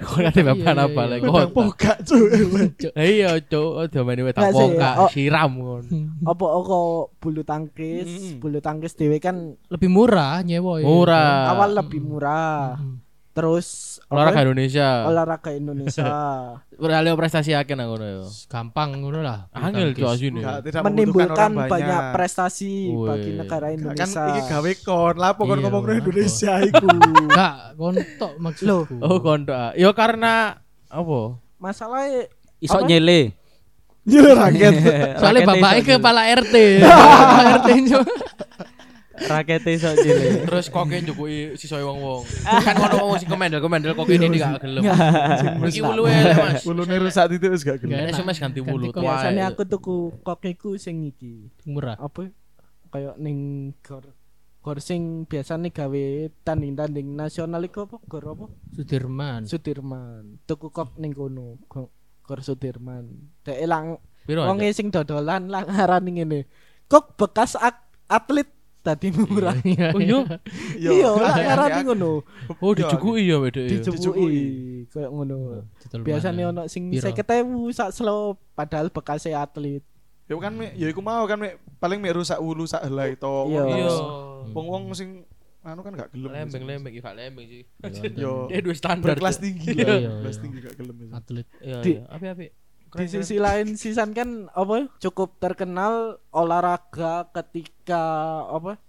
Kok 0.02 0.26
ate 0.26 0.42
bapak 0.42 0.74
Iya, 0.74 0.88
apa 0.90 1.02
iya, 1.06 1.16
iya. 1.20 1.22
Wedang 1.22 1.52
kota. 1.52 1.54
pokak 1.54 1.98
cuy. 2.08 2.32
Iya, 3.14 3.30
Cuk, 3.46 3.72
aja 3.84 4.00
main 4.02 4.24
wedang 4.26 4.50
pokak 4.50 4.96
oh. 5.04 5.10
siram 5.12 5.52
ngono. 5.60 5.84
apa 6.32 6.44
kok 6.48 7.20
bulu 7.20 7.42
tangkis 7.44 8.40
bulu 8.40 8.64
tangkis 8.64 8.96
dewe 8.96 9.20
kan 9.20 9.60
Lebih 9.68 9.90
murah 9.92 10.42
nyewa 10.42 10.80
ya. 10.80 10.88
Murah. 10.88 11.52
awal 11.52 11.76
lebih 11.76 12.00
murah. 12.02 12.80
Terus 13.40 13.68
Olahraga 14.10 14.42
apa? 14.42 14.46
Indonesia. 14.52 14.88
olahraga 15.06 15.50
Indonesia 15.54 16.06
Beralih 16.82 17.14
prestasi 17.14 17.52
akeh 17.54 17.76
nang 17.76 17.92
ngono 17.92 18.06
ya. 18.08 18.24
Gampang 18.48 19.04
ngono 19.04 19.20
lah. 19.20 19.52
Angel 19.52 19.92
tangkis. 19.92 20.32
asine. 20.32 20.42
Menimbulkan 20.80 21.52
banyak 21.68 22.02
prestasi 22.16 22.88
Wih. 22.88 23.04
bagi 23.04 23.32
negara 23.36 23.68
Kan 23.68 23.76
Indonesia 23.76 24.24
iki 24.32 24.42
gawe 24.48 24.72
kon, 24.88 25.16
lapo 25.20 25.42
kon 25.44 25.60
Iya, 25.60 25.64
ngomong? 25.68 25.84
Indonesia 25.92 26.54
iku. 26.64 26.88
Enggak, 27.28 27.56
kontok 27.76 28.34
maksudku. 28.40 28.96
Oh, 29.04 29.20
kondo. 29.20 29.52
Ya 29.76 29.92
karena 29.92 30.64
apa? 30.88 31.20
masalahnya 31.60 32.32
Iso 32.66 32.80
nyele. 32.88 33.36
Iya 34.08 34.32
rakyat. 34.34 34.74
Soalnya 35.20 35.42
bapaknya 35.46 35.82
kepala 35.84 36.22
RT. 36.32 36.56
Kepala 36.80 37.44
RT 37.60 37.70
-nya. 37.84 38.00
Rakete 39.20 39.76
iso 39.76 39.92
nyele. 39.92 40.26
Terus 40.48 40.72
koke 40.72 40.96
njukui 40.96 41.60
sisoe 41.60 41.84
wong-wong. 41.84 42.24
Kan 42.64 42.76
ngono 42.78 42.96
wong 43.04 43.18
sing 43.20 43.28
komendel 43.28 43.60
komendel 43.60 43.92
koke 43.92 44.16
ini 44.16 44.40
gak 44.40 44.64
gelem. 44.64 44.84
Iki 45.70 45.82
wulu 45.84 46.08
elek 46.08 46.36
Mas. 46.40 46.64
Ulune 46.64 46.96
rusak 46.98 47.28
titik 47.28 47.52
wis 47.52 47.64
gak 47.64 47.84
gelem. 47.84 48.00
enak. 48.08 48.16
SMS 48.16 48.38
ganti 48.40 48.60
Ganti 48.62 48.72
wulu. 48.72 48.86
tuae. 48.96 49.04
biasanya 49.04 49.44
aku 49.52 49.64
tuku 49.66 49.96
kokiku 50.24 50.80
sing 50.80 51.04
iki 51.04 51.52
Murah. 51.68 52.00
apa 52.00 52.32
kayak 52.90 53.20
ning 53.20 53.38
gor 53.84 54.16
gor 54.60 54.78
sing 54.80 55.24
biasanya 55.24 55.72
gawe 55.72 56.04
tanding-tanding 56.44 57.16
nasional 57.16 57.64
iku 57.64 57.88
apa 57.88 57.98
gor 58.06 58.26
apa 58.28 58.46
Sudirman. 58.76 59.48
Sudirman 59.48 60.40
tuku 60.44 60.68
kok 60.70 60.96
ning 60.96 61.16
kono 61.16 61.60
Go- 61.68 61.92
gor 62.24 62.40
Sudirman 62.40 63.08
dek 63.42 63.56
lang 63.64 63.98
Piro? 64.28 64.46
wong 64.46 64.60
sing 64.70 64.92
dodolan 64.92 65.48
lang 65.48 65.66
ngarani 65.66 66.12
ngene 66.22 66.40
kok 66.86 67.16
bekas 67.16 67.56
atlet 68.10 68.50
tadi 68.90 69.08
murah 69.12 69.54
Oh 69.96 70.02
iya. 70.02 70.20
iya 70.76 71.10
lah 71.12 71.34
ngarani 71.36 71.82
ngono 71.86 72.26
Oh 72.58 72.72
dijukui 72.74 73.26
ya 73.26 73.38
wedek. 73.38 73.66
ya. 73.66 73.78
dicukuki 73.80 74.44
kayak 74.90 75.10
ngono 75.10 75.62
biasanya 76.02 76.44
ono 76.50 76.62
sing 76.66 76.90
Piro? 76.90 77.06
50.000 77.06 77.78
sak 77.78 77.90
slow 77.94 78.22
padahal 78.54 78.90
bekasnya 78.90 79.40
atlet 79.40 79.86
Ya 80.30 80.38
kan 80.38 80.54
mek, 80.54 80.78
ya 80.78 80.86
iku 80.86 81.02
mau 81.02 81.26
kan 81.26 81.42
paling 81.82 81.98
mek 81.98 82.14
rusak 82.14 82.38
ulu 82.38 82.70
sak 82.70 82.86
helai 82.86 83.18
to. 83.18 83.50
Iya. 83.50 83.66
Iya. 83.66 83.90
Wong-wong 84.54 84.94
sing 84.94 85.26
anu 85.66 85.82
kan 85.82 85.98
gak 85.98 86.14
gelem. 86.14 86.30
Lembeng-lembeng 86.30 86.94
iki 86.94 87.02
gak 87.02 87.18
lembeng 87.18 87.50
sih. 87.50 87.64
Yo. 88.14 88.46
Dia 88.46 88.62
dua 88.62 88.76
standar. 88.78 89.18
Cuk. 89.18 89.26
tinggi 89.42 89.74
Iya, 89.74 89.90
lah. 89.90 89.98
iya, 89.98 90.10
Kelas 90.22 90.38
iya. 90.38 90.42
tinggi 90.46 90.58
gak 90.62 90.76
gelem. 90.78 90.96
ya. 90.96 91.08
atlet. 91.18 91.48
Iya, 91.60 91.78
Di- 91.82 91.98
iya. 91.98 92.02
Api-api. 92.14 92.46
Di 92.92 93.06
sisi 93.06 93.38
lain 93.38 93.74
Sisan 93.74 94.12
kan 94.12 94.50
apa 94.50 94.90
cukup 94.98 95.38
terkenal 95.38 96.18
olahraga 96.30 97.30
ketika 97.32 98.02
apa 98.46 98.82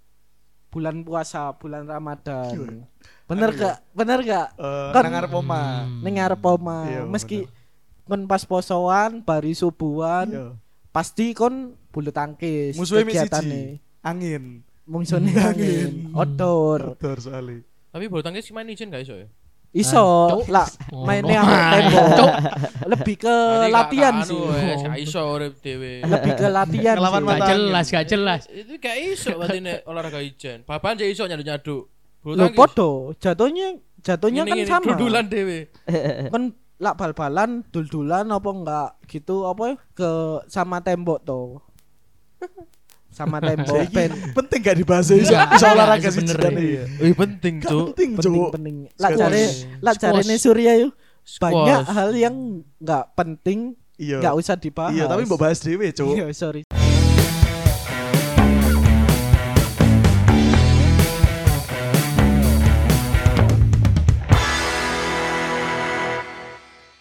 bulan 0.67 1.03
puasa 1.03 1.51
bulan 1.53 1.83
Ramadan 1.83 2.87
bener 3.27 3.49
Anu 3.49 3.59
gak 3.59 3.75
bener 3.91 4.19
gak 4.21 4.47
Eh, 4.55 4.89
Kan- 4.91 5.03
nang 5.05 5.15
arep 5.17 5.33
oma. 5.33 5.61
Hmm. 5.83 5.99
ning 5.99 6.13
ngarep 6.15 6.41
oma 6.41 6.77
Iya, 6.85 7.01
meski 7.05 7.45
kon 8.03 8.25
pas 8.25 8.41
posoan 8.41 9.21
bari 9.21 9.51
subuhan 9.51 10.27
Iya. 10.27 10.45
pasti 10.89 11.31
kon 11.31 11.75
bulu 11.89 12.09
tangkis 12.09 12.75
Musuhnya 12.75 13.03
mik 13.03 13.15
kegiatane. 13.17 13.43
siji. 13.43 13.61
Angin. 14.01 14.43
musuhnya 14.83 15.31
angin 15.51 16.09
Angin. 16.09 16.11
outdoor 16.11 16.95
Kotor 16.95 17.17
soalnya. 17.21 17.61
Tapi 17.91 18.05
bulu 18.07 18.19
tangkis 18.19 18.47
main 18.49 18.65
izin 18.65 18.89
gak 18.89 19.03
iso 19.03 19.15
ya? 19.15 19.27
Iso 19.71 20.03
lah 20.47 20.67
Oh, 20.91 21.07
mainnya 21.07 21.39
no. 21.39 21.47
ambek 21.47 21.83
tembok 21.87 22.31
lebih 22.85 23.15
ke 23.17 23.31
Berarti 23.31 23.71
latihan 23.71 24.13
sih 24.21 24.35
wes, 24.35 24.79
Gak 24.83 24.99
iso 24.99 25.21
urip 25.31 25.53
dhewe. 25.59 25.93
lebih 26.03 26.31
ke 26.35 26.47
latihan 26.47 26.95
Ngelawan. 26.95 27.21
Gak 27.21 27.29
mata 27.31 27.45
jelas, 27.49 27.85
gak 27.87 28.05
jelas. 28.05 28.41
Itu 28.45 28.73
gak 28.77 28.97
iso 28.97 29.31
berarti 29.33 29.59
nek 29.59 29.77
olahraga 29.89 30.19
ijen. 30.19 30.57
Papan 30.61 30.95
aja 30.95 31.05
iso 31.05 31.23
Loh 32.21 32.35
tangkis. 32.37 32.57
podo, 32.57 32.89
jatuhnya 33.17 33.67
jatuhnya 33.97 34.43
kan 34.43 34.57
sama. 34.61 34.85
Dudulan 34.91 35.25
dhewe. 35.25 35.59
Kan 36.33 36.43
lak 36.77 36.95
bal-balan, 36.95 37.63
dul-dulan 37.69 38.25
apa 38.27 38.49
enggak 38.51 38.89
gitu 39.07 39.45
apa 39.45 39.77
ke 39.93 40.11
sama 40.45 40.81
tembok 40.81 41.23
tuh. 41.23 41.61
Sama 43.11 43.37
tembok 43.43 43.91
pen. 43.91 44.09
Penting 44.31 44.59
gak 44.63 44.77
dibahas 44.79 45.11
iso 45.11 45.35
iso 45.35 45.65
olahraga 45.67 46.09
sih 46.09 46.23
iya. 46.23 46.83
Wih 46.97 47.13
penting, 47.13 47.59
Gak 47.59 47.69
Cuk. 47.69 47.85
penting, 47.91 48.09
Penting 48.15 48.33
Cuk. 48.33 48.49
penting. 48.55 48.75
Squash. 48.95 49.19
cari 49.19 49.43
lak 49.77 49.95
Squash. 49.95 49.99
carine 50.17 50.35
Surya 50.39 50.71
yuk. 50.79 50.91
Banyak 51.37 51.81
hal 51.85 52.09
yang 52.15 52.35
enggak 52.79 53.03
penting 53.13 53.59
Iya. 53.95 54.17
enggak 54.17 54.33
usah 54.33 54.55
dibahas. 54.57 54.95
Iya, 54.95 55.05
tapi 55.05 55.21
mbok 55.27 55.37
bahas 55.37 55.59
dhewe, 55.61 55.91
Cuk. 55.91 56.17
Iya, 56.17 56.25
sorry. 56.33 56.63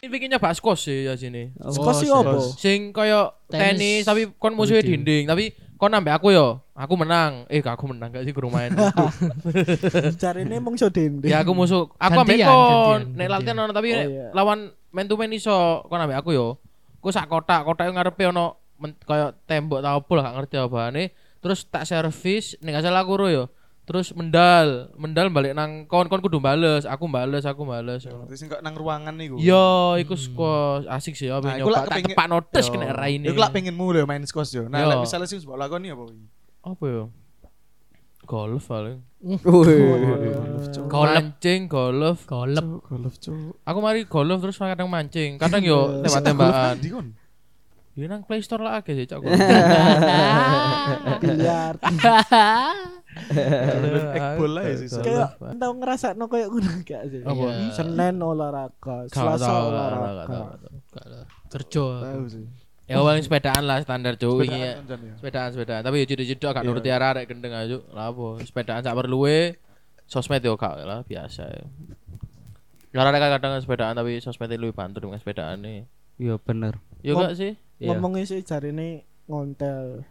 Ini 0.01 0.09
bikinnya 0.09 0.41
bahas 0.41 0.57
kos 0.59 0.89
sih 0.89 1.05
ya 1.05 1.13
sini. 1.13 1.53
Sih 1.53 2.09
Oh, 2.09 2.25
opo? 2.25 2.41
Sing 2.57 2.89
kaya 2.91 3.37
Tenis. 3.47 3.61
tenis 3.77 4.03
tapi 4.09 4.21
kon 4.41 4.57
musuhnya 4.57 4.81
dinding 4.81 5.29
tapi 5.29 5.53
kon 5.81 5.89
nambah 5.89 6.21
aku 6.21 6.29
yo. 6.29 6.61
Aku 6.77 6.93
menang. 6.93 7.49
Eh 7.49 7.65
aku 7.65 7.89
menang 7.89 8.13
gak 8.13 8.29
sih 8.29 8.37
guru 8.37 8.53
main. 8.53 8.69
Carine 10.21 10.61
mung 10.61 10.77
so 10.77 10.93
dendeng. 10.93 11.33
ya 11.33 11.41
aku 11.41 11.57
musuh. 11.57 11.89
Aku 11.97 12.21
ambek 12.21 12.37
Gantian, 12.37 12.53
kon. 12.53 13.01
Nek 13.17 13.29
latihan 13.33 13.57
ono 13.65 13.73
tapi 13.73 13.97
Oh, 13.97 14.05
iya. 14.05 14.29
lawan 14.37 14.69
main 14.93 15.09
to 15.09 15.17
main 15.17 15.33
iso 15.33 15.81
kon 15.89 15.97
ambek 15.97 16.21
aku 16.21 16.37
yo. 16.37 16.61
Ku 17.01 17.09
sak 17.09 17.33
kotak, 17.33 17.65
kotak 17.65 17.89
yang 17.89 17.97
ngarepe 17.97 18.29
ono 18.29 18.61
men- 18.77 19.01
kaya 19.01 19.33
tembok 19.49 19.81
ta 19.81 19.97
opo 19.97 20.13
lah 20.13 20.29
gak 20.29 20.37
ngerti 20.45 20.57
apane. 20.61 21.05
Terus 21.41 21.65
tak 21.65 21.89
servis 21.89 22.61
nek 22.61 22.77
gak 22.77 22.85
salah 22.85 23.01
aku 23.01 23.17
yo. 23.33 23.49
Terus 23.91 24.15
mendal, 24.15 24.87
mendal 24.95 25.35
balik 25.35 25.51
nang 25.51 25.83
kon 25.91 26.07
kon 26.07 26.23
kudu 26.23 26.39
bales, 26.39 26.87
aku 26.87 27.11
bales, 27.11 27.43
aku 27.43 27.67
bales. 27.67 28.07
Terus 28.07 28.39
sing 28.39 28.47
kok 28.47 28.63
nang 28.63 28.79
ruangan 28.79 29.11
niku. 29.19 29.35
Yo, 29.35 29.99
iku 29.99 30.15
squash 30.15 30.87
asik 30.87 31.19
sih 31.19 31.27
ya 31.27 31.43
Nah, 31.43 31.59
nyoba. 31.59 31.83
lak 31.83 31.91
Tak 31.91 32.07
tepak 32.07 32.27
notes 32.31 32.71
Yo. 32.71 32.79
kena 32.79 32.95
raine. 32.95 33.27
Iku 33.27 33.43
lak 33.43 33.51
pengen 33.51 33.75
mulu 33.75 33.99
main 34.07 34.23
squash 34.23 34.55
yo. 34.55 34.71
Nah, 34.71 34.87
Yo. 34.87 34.95
lek 34.95 35.03
misalnya 35.03 35.27
sih 35.27 35.43
mbok 35.43 35.59
lakoni 35.59 35.91
apa 35.91 36.07
iki? 36.07 36.23
apa 36.63 36.85
ya? 36.87 37.05
Golf 38.31 38.63
paling. 38.71 39.03
Golf. 40.87 41.11
Mancing, 41.11 41.61
golf. 41.67 42.19
Golf, 42.31 43.15
Cuk. 43.19 43.59
Aku 43.67 43.79
mari 43.83 44.07
golf 44.07 44.39
terus 44.39 44.55
kadang 44.55 44.87
mancing. 44.87 45.35
Kadang 45.35 45.67
yo 45.67 45.91
tembak-tembakan. 46.07 46.79
Yo 47.99 48.07
nang 48.07 48.23
Play 48.23 48.39
Store 48.39 48.63
lah 48.63 48.79
akeh 48.79 48.95
sih 48.95 49.11
cok. 49.11 49.19
Biliar. 51.19 51.75
Ekbol 54.11 54.51
lah 54.53 54.65
ya 54.65 54.75
sih. 54.77 54.89
Kayak 54.91 55.29
tau 55.57 55.73
ngerasa 55.73 56.15
no 56.15 56.27
kayak 56.27 56.49
ngono 56.49 56.71
gak 56.83 57.03
sih? 57.09 57.21
Apa? 57.21 57.45
Iya. 57.47 57.71
Senin 57.73 58.17
olahraga, 58.19 58.97
Selasa 59.07 59.53
olahraga. 59.63 60.39
lah. 61.07 61.25
Kerja. 61.49 61.85
Tahu 62.01 62.25
sih. 62.27 62.47
Ya 62.85 62.99
paling 62.99 63.23
sepedaan 63.23 63.63
lah 63.63 63.79
standar 63.81 64.15
cuk 64.15 64.41
wingi. 64.41 64.51
Sepedaan 64.59 65.01
ya. 65.01 65.15
Sepedaan, 65.17 65.49
sepedaan. 65.53 65.83
Tapi 65.83 65.97
yo 65.97 66.07
cedek-cedek 66.07 66.43
gak 66.45 66.57
Iya. 66.59 66.67
nuruti 66.67 66.91
arek 66.91 67.25
gendeng 67.27 67.55
aja. 67.55 67.77
Lah 67.91 68.11
apa? 68.11 68.43
Sepedaan 68.43 68.83
sak 68.83 68.95
perluwe. 68.95 69.55
Sosmed 70.05 70.43
yo 70.43 70.55
gak 70.55 70.75
lah 70.81 71.01
biasa 71.03 71.47
ya. 71.47 71.65
Ya 72.91 72.99
arek 73.01 73.23
kadang 73.23 73.63
sepedaan 73.63 73.95
tapi 73.95 74.19
sosmed 74.19 74.51
lebih 74.51 74.75
bantu 74.75 74.99
dengan 74.99 75.17
sepedaan 75.17 75.63
nih. 75.63 75.87
Iya 76.19 76.35
bener. 76.37 76.83
Yo 77.01 77.15
Ngom- 77.15 77.25
gak 77.25 77.39
sih? 77.39 77.55
Iya. 77.79 77.95
Ngomongnya 77.95 78.27
sih 78.27 78.43
jarine 78.43 79.07
ngontel. 79.25 80.03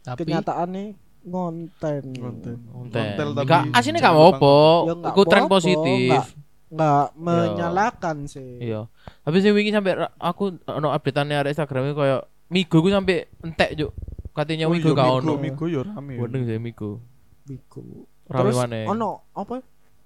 Tapi 0.00 0.24
Kenyataannya 0.24 0.96
ngonten. 1.22 2.04
Konten. 2.12 2.56
Konten 2.64 3.04
tapi 3.30 3.46
Gak 3.46 3.62
asine 3.72 3.98
gak 3.98 4.10
apa-apa. 4.10 4.56
Ya 4.84 4.94
Iku 5.06 5.22
tren 5.24 5.44
apa-apa, 5.44 5.54
positif. 5.54 6.10
nggak- 6.10 6.38
Nggak 6.70 7.06
menyalahkan 7.16 8.16
sih. 8.24 8.62
Iya. 8.62 8.86
Tapi 9.20 9.36
sing 9.38 9.50
wingi 9.50 9.70
sampe 9.70 9.90
ra- 9.90 10.14
aku 10.14 10.54
ono 10.62 10.88
updateane 10.88 11.34
arek 11.34 11.50
Instagram 11.50 11.90
koyo 11.92 12.22
Migo 12.46 12.78
ku 12.78 12.88
sampe 12.88 13.26
entek 13.40 13.74
juk. 13.74 13.90
Katanya 14.30 14.66
Oh, 14.66 14.72
Migo 14.72 14.90
iya, 14.90 14.96
gak 14.96 15.06
Migo, 15.08 15.18
ono. 15.20 15.32
Migo 15.36 15.64
yo 15.66 15.82
rame. 15.82 16.14
yo. 16.14 16.22
Wendeng 16.22 16.46
sih 16.46 16.58
Migo. 16.58 17.02
Biku. 17.42 18.06
Rame 18.26 18.50
maneh. 18.52 18.86
ono 18.86 19.26
apa? 19.32 19.58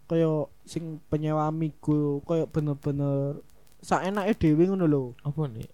Kayak 0.05 0.49
sing 0.63 1.01
penyewa 1.07 1.49
migo 1.49 2.21
kayak 2.23 2.49
bener-bener 2.49 3.41
saenake 3.79 4.33
dhewe 4.35 4.65
ngono 4.67 4.85
lho. 4.85 5.03
Apa 5.21 5.45
nih? 5.47 5.69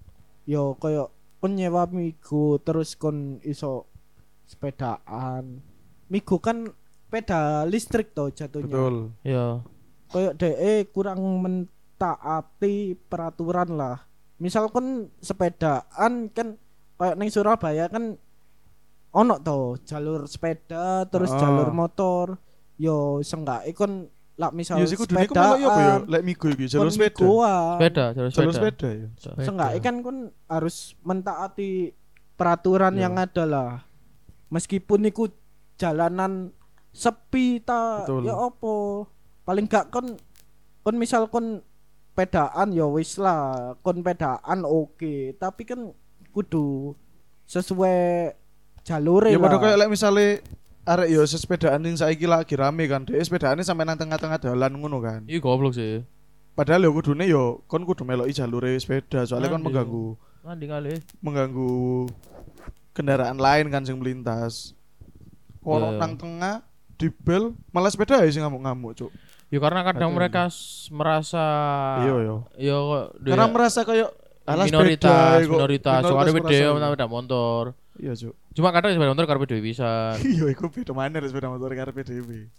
Yo 0.44 0.75
kayak 0.76 1.06
kon 1.38 1.54
nyewa 1.54 1.87
migo 1.87 2.59
terus 2.59 2.94
kon 2.94 3.38
iso 3.42 3.89
sepedaan. 4.50 5.62
Migo 6.07 6.37
kan 6.37 6.66
sepeda 7.07 7.62
listrik 7.64 8.11
to 8.11 8.28
jatuhnya. 8.28 8.66
Betul. 8.66 8.97
Ya. 9.23 9.62
Kayak 10.11 10.35
DE 10.37 10.75
kurang 10.90 11.23
mentaati 11.42 12.75
peraturan 13.07 13.75
lah. 13.75 14.02
Misal 14.37 14.66
kon 14.69 15.11
sepedaan 15.21 16.28
kan 16.28 16.59
kayak 16.97 17.14
ning 17.14 17.28
Surabaya 17.28 17.87
kan 17.87 18.16
ono 19.11 19.35
to 19.38 19.75
jalur 19.83 20.25
sepeda 20.25 21.02
terus 21.07 21.30
Ah. 21.30 21.38
jalur 21.38 21.71
motor. 21.71 22.26
yo 22.80 23.21
senggake 23.21 23.76
kon 23.76 24.09
lak 24.40 24.57
misal 24.57 24.80
Ya 24.80 24.88
sih 24.88 24.97
kudune 24.97 25.21
iku 25.21 25.37
melok 25.37 25.61
yo 25.61 25.69
apa 25.69 25.80
yo? 25.85 25.97
Lek 26.09 26.23
migo 26.25 26.49
iki 26.49 26.64
jalur 26.64 26.88
sepeda. 26.88 27.21
Sepeda, 27.76 28.04
jalur 28.16 28.30
Jalur 28.33 28.52
sepeda. 28.57 28.57
sepeda 28.57 28.88
ya. 28.88 29.09
Senggake 29.45 29.78
kan 29.85 29.95
kon 30.00 30.19
harus 30.49 30.97
mentaati 31.04 31.92
peraturan 32.33 32.97
Yo. 32.97 33.04
yang 33.04 33.21
ada 33.21 33.45
lah. 33.45 33.71
Meskipun 34.50 35.07
iku 35.07 35.30
jalanan 35.78 36.50
sepi 36.90 37.62
ta 37.62 38.02
Betul. 38.04 38.26
ya 38.26 38.35
opo. 38.35 39.07
Paling 39.47 39.71
gak 39.71 39.95
kon 39.95 40.19
kon 40.83 40.97
misal 40.99 41.30
kon 41.30 41.62
pedaan 42.19 42.75
ya 42.75 42.85
wis 42.90 43.16
lah, 43.16 43.78
kon 43.80 44.02
pedaan 44.02 44.66
oke, 44.66 45.38
tapi 45.38 45.62
kan 45.64 45.95
kudu 46.35 46.92
sesuai 47.47 48.35
jalure 48.87 49.30
Ya 49.33 49.38
padha 49.38 49.59
koyo 49.59 49.75
lek 49.78 49.90
misale 49.90 50.42
arek 50.87 51.09
yo 51.11 51.23
sepedaan 51.26 51.87
sing 51.87 51.97
saiki 51.97 52.26
lagi 52.26 52.54
rame 52.59 52.90
kan. 52.90 53.07
Dhek 53.07 53.23
sepedane 53.23 53.62
sampe 53.62 53.87
nang 53.87 53.97
tengah-tengah 53.97 54.42
dalan 54.42 54.75
ngono 54.76 54.99
kan. 54.99 55.23
Iya 55.30 55.38
goblok 55.38 55.78
sih. 55.78 56.02
Padahal 56.59 56.85
yo 56.85 56.90
kudune 56.92 57.25
yo 57.30 57.62
kon 57.71 57.87
kudu 57.87 58.02
meloki 58.02 58.35
jalure 58.35 58.75
sepeda 58.76 59.23
soalnya 59.25 59.49
kon 59.49 59.62
Nanti. 59.62 59.66
mengganggu 59.71 60.07
Mandi 60.40 60.66
kali. 60.66 60.95
mengganggu 61.21 61.73
kendaraan 62.92 63.37
lain 63.37 63.68
kan 63.68 63.82
sing 63.82 63.97
melintas. 63.97 64.75
Orang 65.61 65.97
Iya. 65.97 66.00
nang 66.00 66.14
tengah 66.16 66.56
di 66.97 67.09
bel 67.11 67.52
malah 67.70 67.88
sepeda 67.88 68.20
ya 68.20 68.28
sing 68.28 68.40
ngamuk-ngamuk, 68.40 68.92
Cuk. 68.94 69.12
Ya 69.50 69.59
karena 69.59 69.82
kadang 69.82 70.14
Aduh. 70.14 70.18
mereka 70.18 70.47
merasa 70.90 71.44
Iya 72.00 72.14
yo. 72.23 72.37
ya 72.54 72.76
kok 72.76 73.04
dia- 73.18 73.32
Karena 73.35 73.47
merasa 73.49 73.80
kayak 73.82 74.11
alas 74.47 74.66
minoritas, 74.66 75.38
kok. 75.42 75.52
minoritas. 75.52 76.00
Soalnya 76.00 76.16
ada 76.16 76.30
sama 76.73 76.88
sepeda 76.88 77.09
motor. 77.09 77.62
Iya, 77.97 78.12
Cuk. 78.14 78.35
Cuma 78.50 78.68
kadang 78.70 78.90
sepeda 78.90 79.11
motor 79.11 79.26
karena 79.26 79.44
dhewe 79.44 79.61
bisa. 79.61 79.90
Iya, 80.25 80.44
iku 80.49 80.70
beda 80.70 80.92
mana 80.92 81.18
sepeda 81.20 81.49
motor 81.49 81.68
karepe 81.70 82.02
dhewe. 82.02 82.47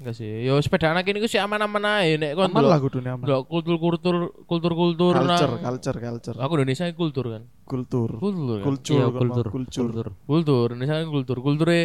Enggak 0.00 0.16
sih. 0.16 0.48
Yo 0.48 0.56
sepeda 0.58 0.90
anak 0.90 1.04
ini 1.04 1.20
sih 1.22 1.36
aman-aman 1.36 1.84
ae 1.94 2.16
nek 2.16 2.32
kon 2.32 2.48
Aman 2.48 2.64
lah 2.64 2.80
kudune 2.80 3.04
aman. 3.06 3.20
delok 3.20 3.44
kultur-kultur 3.46 4.14
kultur-kultur 4.48 5.12
Culture, 5.12 5.28
nang 5.52 5.60
culture, 5.60 5.98
culture. 6.00 6.36
Aku 6.40 6.52
Indonesia 6.56 6.88
kultur 6.90 7.24
kan. 7.28 7.42
Kultur. 7.62 8.08
Kultur 8.16 8.56
kan. 8.56 8.64
Kultur, 8.64 8.96
Iya, 8.96 9.06
kan, 9.06 9.20
kultur. 9.20 9.46
Kultur. 9.46 9.84
Kultur. 9.84 10.06
Kultur 10.24 10.66
Indonesia 10.72 10.96
ini 10.96 11.06
kultur. 11.06 11.36
Kulture 11.38 11.78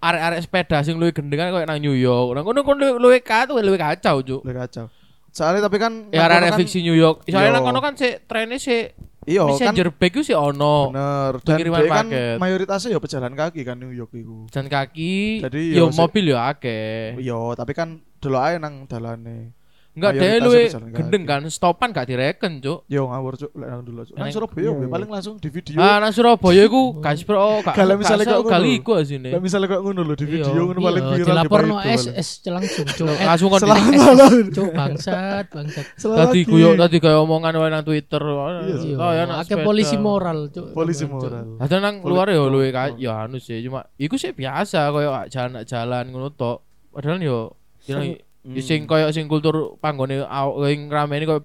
arek-arek 0.00 0.40
sepeda 0.40 0.78
sing 0.80 0.94
luwih 0.94 1.10
gendengan 1.10 1.50
koyo 1.50 1.66
nang 1.66 1.78
New 1.78 1.92
York. 1.92 2.28
Nang 2.32 2.46
kono 2.46 2.62
kon 2.62 2.78
luwih 2.78 3.18
kacau, 3.20 3.58
luwih 3.58 3.76
kacau, 3.76 4.22
Cuk. 4.22 4.40
Udah 4.40 4.56
kacau. 4.64 4.86
Soalnya 5.30 5.66
tapi 5.66 5.76
kan 5.76 6.06
Ya 6.08 6.22
nang 6.22 6.30
kono 6.30 6.38
arek 6.38 6.50
kan- 6.54 6.60
fiksi 6.62 6.78
New 6.80 6.94
York. 6.94 7.26
Soalnya 7.26 7.50
nang 7.52 7.66
kono 7.66 7.82
kan 7.82 7.94
sik 7.94 8.30
trennya 8.30 8.56
sik 8.56 8.94
Iya, 9.20 9.44
kan 9.44 9.52
messenger 9.52 9.88
bag 9.92 10.12
ku 10.16 10.24
sih 10.24 10.32
ono. 10.32 10.88
bener. 10.88 11.32
Dan 11.44 11.60
dia 11.60 11.68
kan 11.86 12.08
paket. 12.08 12.36
mayoritasnya 12.40 12.96
ya 12.96 13.00
pejalan 13.04 13.34
kaki 13.36 13.60
kan 13.68 13.76
New 13.76 13.92
York 13.92 14.16
iku. 14.16 14.48
Jalan 14.48 14.72
kaki. 14.72 15.44
Jadi 15.44 15.60
yo 15.76 15.76
yo 15.76 15.84
sik- 15.92 16.00
mobil 16.00 16.24
yo 16.32 16.38
akeh. 16.40 17.20
Iya, 17.20 17.40
tapi 17.52 17.72
kan 17.76 18.00
delok 18.16 18.40
ae 18.40 18.56
nang 18.56 18.88
dalane. 18.88 19.52
Enggak 19.90 20.12
deh 20.14 20.30
kaki. 20.38 20.94
gendeng 20.94 21.24
kan. 21.26 21.40
Stopan 21.50 21.90
gak 21.90 22.06
direken, 22.06 22.62
Cuk. 22.62 22.86
Yo 22.86 23.10
ngawur 23.10 23.34
cuk 23.34 23.50
lek 23.58 23.68
nang 23.68 23.82
dulu 23.82 24.06
cuk. 24.06 24.14
Nang 24.14 24.30
Surabaya 24.30 24.62
Iya, 24.62 24.70
gue 24.70 24.86
iya. 24.86 24.92
paling 24.94 25.08
langsung 25.10 25.34
di 25.36 25.48
video. 25.50 25.76
Ah, 25.76 25.98
nang 25.98 26.14
Surabaya 26.14 26.62
iku 26.62 26.82
gak 27.02 27.14
sepro 27.18 27.58
gak. 27.60 27.74
Kalau 27.74 27.94
misalnya 27.98 28.24
gak 28.24 28.38
kok 28.38 28.46
kali 28.46 28.70
iku 28.78 28.92
asine. 28.96 29.34
Lek 29.34 29.42
misalnya 29.42 29.66
kok 29.66 29.82
ngono 29.82 30.00
lho 30.06 30.14
di 30.14 30.22
Iya. 30.22 30.32
video 30.46 30.62
ngono 30.62 30.78
paling 30.78 31.02
Iya, 31.02 31.10
viral 31.12 31.26
dilaporno 31.26 31.74
SS 31.82 32.28
langsung 32.46 32.86
cuk. 32.86 33.06
Eh, 33.10 33.26
Langsung 33.26 33.48
kon. 33.50 33.60
Cuk 34.50 34.68
bangsat, 34.70 35.44
bangsat. 35.50 35.86
Tadi 35.98 36.40
guyo 36.46 36.68
tadi 36.78 36.96
kayak 36.96 37.18
omongan 37.18 37.52
wae 37.58 37.68
nang 37.68 37.82
Twitter. 37.82 38.22
Iya, 38.22 38.94
Oh, 38.94 39.10
ya, 39.10 39.22
nang 39.26 39.42
akeh 39.42 39.58
sepeda. 39.58 39.66
polisi 39.66 39.96
moral 39.98 40.38
cuk. 40.48 40.70
polisi 40.70 41.04
moral. 41.04 41.58
Ada 41.58 41.82
nang 41.82 41.98
luar 42.00 42.30
ya 42.30 42.38
luwe 42.40 42.70
oh, 42.70 42.78
oh. 42.78 42.88
ya 42.94 43.26
anu 43.26 43.36
sih 43.36 43.58
cuma 43.60 43.82
iku 43.98 44.14
sih 44.14 44.30
biasa 44.30 44.86
koyo 44.88 45.10
jalan-jalan 45.26 46.04
ngono 46.08 46.30
tok. 46.30 46.62
Padahal 46.94 47.18
yo 47.18 47.38
kira 47.82 48.29
Hmm. 48.40 48.56
sing 48.58 48.84
koyo 48.84 49.08
sing 49.10 49.26
kultur 49.26 49.76
panggone 49.76 50.24
aw- 50.24 50.56
sing 50.64 50.88
ramene 50.88 51.24
koyo 51.24 51.44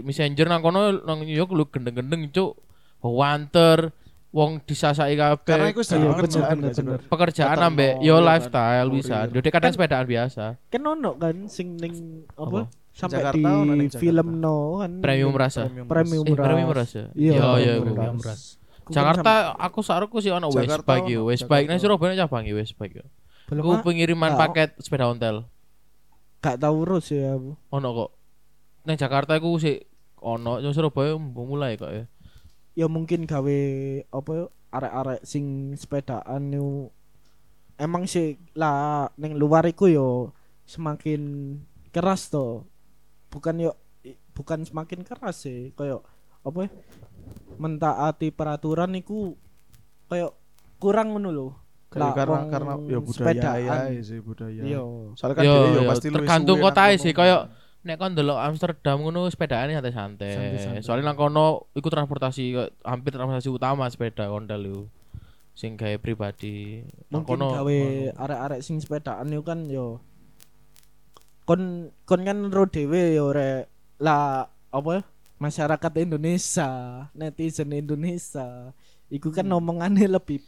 messenger 0.00 0.46
nang 0.46 0.62
kono 0.62 1.04
nang 1.04 1.20
New 1.20 1.34
York 1.34 1.50
lu 1.50 1.66
gendeng-gendeng 1.66 2.30
cuk. 2.30 2.56
Wanter 3.04 3.92
wong 4.32 4.64
disasaki 4.64 5.14
Karena 5.14 5.36
kabeh. 5.36 5.70
iku 5.70 5.80
sudah 5.84 6.00
Iya, 6.00 6.10
pekerjaan 6.10 6.56
bener, 6.58 6.98
pekerjaan 7.06 7.56
ambek 7.60 7.92
yo 8.00 8.08
ya 8.08 8.14
kan, 8.16 8.24
lifestyle 8.26 8.88
bisa. 8.90 9.16
Jadi 9.28 9.48
kadang 9.52 9.70
Kan- 9.70 9.74
sepedaan 9.76 10.06
biasa. 10.08 10.44
kan 10.66 10.82
ono 10.82 11.10
kan 11.14 11.36
sing 11.46 11.76
ning 11.76 11.94
apa, 12.32 12.66
sampai 12.90 13.20
Jakarta 13.20 13.50
di 13.76 13.86
film 13.92 14.40
no 14.40 14.80
kan 14.80 14.92
Premium 14.98 15.36
rasa. 15.36 15.68
Premium. 15.68 16.24
Eh, 16.24 16.32
ras. 16.32 16.40
premium 16.40 16.70
rasa. 16.72 17.00
Iya, 17.12 17.30
Iya, 17.30 17.44
iya. 17.60 17.72
premium 17.76 17.84
iya. 17.84 17.92
Premium 17.92 18.18
ras. 18.18 18.40
Ku 18.80 18.90
kan 18.90 18.94
Jakarta 18.96 19.32
aku 19.54 19.80
saruku 19.80 20.16
sih 20.18 20.32
ono 20.32 20.48
Westbike 20.48 21.06
yo. 21.06 21.28
Westbike 21.28 21.68
nang. 21.68 21.76
Surabaya 21.78 22.16
cabang 22.18 22.44
yo 22.44 22.56
Westbike 22.56 22.94
yo. 22.98 23.04
Ku 23.46 23.84
pengiriman 23.84 24.32
Ah, 24.32 24.40
paket 24.40 24.74
sepeda 24.80 25.06
ontel. 25.06 25.44
Gak 26.44 26.60
tahu 26.60 26.84
urus 26.84 27.08
ya 27.08 27.40
aku 27.40 27.56
Ono 27.72 27.88
kok. 27.96 28.10
Nang 28.84 29.00
Jakarta 29.00 29.40
iku 29.40 29.56
sih 29.56 29.80
ono, 30.20 30.60
nang 30.60 30.76
Surabaya 30.76 31.16
mulai 31.16 31.80
kok 31.80 31.88
ya. 31.88 32.04
ya 32.76 32.86
mungkin 32.90 33.24
gawe 33.24 33.60
apa 34.12 34.30
yo, 34.36 34.46
arek-arek 34.68 35.24
sing 35.24 35.72
sepedaan 35.72 36.52
yo 36.52 36.92
emang 37.80 38.04
sih 38.04 38.36
lah 38.52 39.08
ning 39.16 39.40
luar 39.40 39.64
iku 39.64 39.88
yo 39.88 40.08
semakin 40.68 41.56
keras 41.94 42.28
to 42.28 42.66
bukan 43.30 43.70
yo 43.70 43.72
bukan 44.34 44.66
semakin 44.66 45.06
keras 45.06 45.46
sih 45.46 45.70
koyo 45.78 46.02
apa 46.42 46.66
ya, 46.66 46.68
mentaati 47.56 48.34
peraturan 48.34 48.98
iku 48.98 49.38
koyo 50.10 50.34
kurang 50.82 51.14
ngono 51.14 51.30
lho 51.30 51.48
Lah, 51.96 52.12
karena 52.12 52.32
wong 52.32 52.44
karena 52.48 52.72
ya 52.84 52.98
budaya 52.98 53.26
sepedaan. 53.30 53.86
ya 53.90 54.02
sih 54.02 54.18
budaya. 54.18 54.62
iya 54.62 54.80
Soalnya 55.14 55.34
kan 55.34 55.42
Yo, 55.42 55.52
dia 55.52 55.60
yo 55.60 55.70
yo, 55.76 55.82
pasti 55.86 56.06
tergantung 56.08 56.58
kota 56.58 56.82
sih 56.94 57.12
koyo 57.12 57.38
nek 57.80 57.96
kon 57.96 58.12
delok 58.12 58.38
Amsterdam 58.38 58.96
ngono 58.98 59.28
sepedaan 59.28 59.68
santai-santai. 59.68 60.80
Soalnya 60.80 61.04
nang 61.06 61.18
kono 61.18 61.68
iku 61.72 61.86
transportasi 61.86 62.44
hampir 62.80 63.12
transportasi 63.12 63.48
utama 63.48 63.84
sepeda 63.86 64.26
ontel 64.26 64.62
iku. 64.64 64.82
Sing 65.52 65.76
gawe 65.76 65.94
pribadi. 65.96 66.82
Nang 67.08 67.22
mungkin 67.22 67.38
kono- 67.38 67.54
gawe 67.54 67.78
arek-arek 68.16 68.60
sing 68.60 68.80
sepedaan 68.80 69.28
yo 69.28 69.40
kan 69.40 69.68
yo 69.68 70.00
kon 71.44 71.60
kon 72.02 72.24
kan 72.24 72.48
ro 72.48 72.64
dhewe 72.64 73.12
yo 73.12 73.28
rek 73.30 73.68
lah 74.00 74.48
apa 74.72 74.90
ya, 74.90 75.00
masyarakat 75.36 75.92
Indonesia 76.00 76.68
netizen 77.12 77.70
Indonesia 77.70 78.72
iku 79.06 79.28
kan 79.28 79.46
Hmm. 79.46 79.60
omongannya 79.60 80.08
lebih 80.10 80.40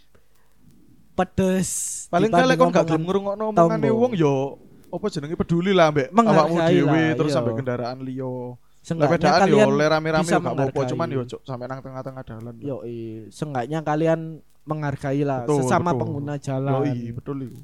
pedes 1.16 1.68
Paling 2.12 2.29
kali 2.31 2.55
kon 2.55 2.68
gak 2.70 2.85
gelem 2.87 3.02
ngrungokno 3.02 3.44
omongane 3.50 3.88
wong 3.90 4.12
yo 4.14 4.61
apa 4.87 5.07
jenenge 5.11 5.35
peduli 5.35 5.72
lah 5.74 5.90
mbek 5.90 6.12
awakmu 6.12 6.57
dhewe 6.62 7.05
terus 7.18 7.31
iya. 7.33 7.37
sampai 7.40 7.52
kendaraan 7.59 7.98
liyo. 8.07 8.55
Seenggaknya 8.87 9.18
Sepedaan 9.18 9.40
yo 9.50 9.59
kalian 9.59 9.66
oleh 9.66 9.87
rame-rame 9.90 10.31
gak 10.31 10.38
apa-apa 10.38 10.62
menghargai. 10.62 10.90
cuman 10.94 11.09
yo 11.11 11.22
cuk 11.26 11.40
sampai 11.42 11.66
nang 11.66 11.81
tengah-tengah 11.83 12.22
dalan. 12.22 12.55
yo 12.62 12.76
i, 12.87 13.26
seenggaknya 13.35 13.83
kalian 13.83 14.20
menghargai 14.62 15.26
lah 15.26 15.42
Betul, 15.42 15.66
sesama 15.66 15.90
betul. 15.90 16.00
pengguna 16.07 16.35
Yo 16.38 16.42
jalan 16.46 16.74
betul 17.11 17.37
iku. 17.42 17.59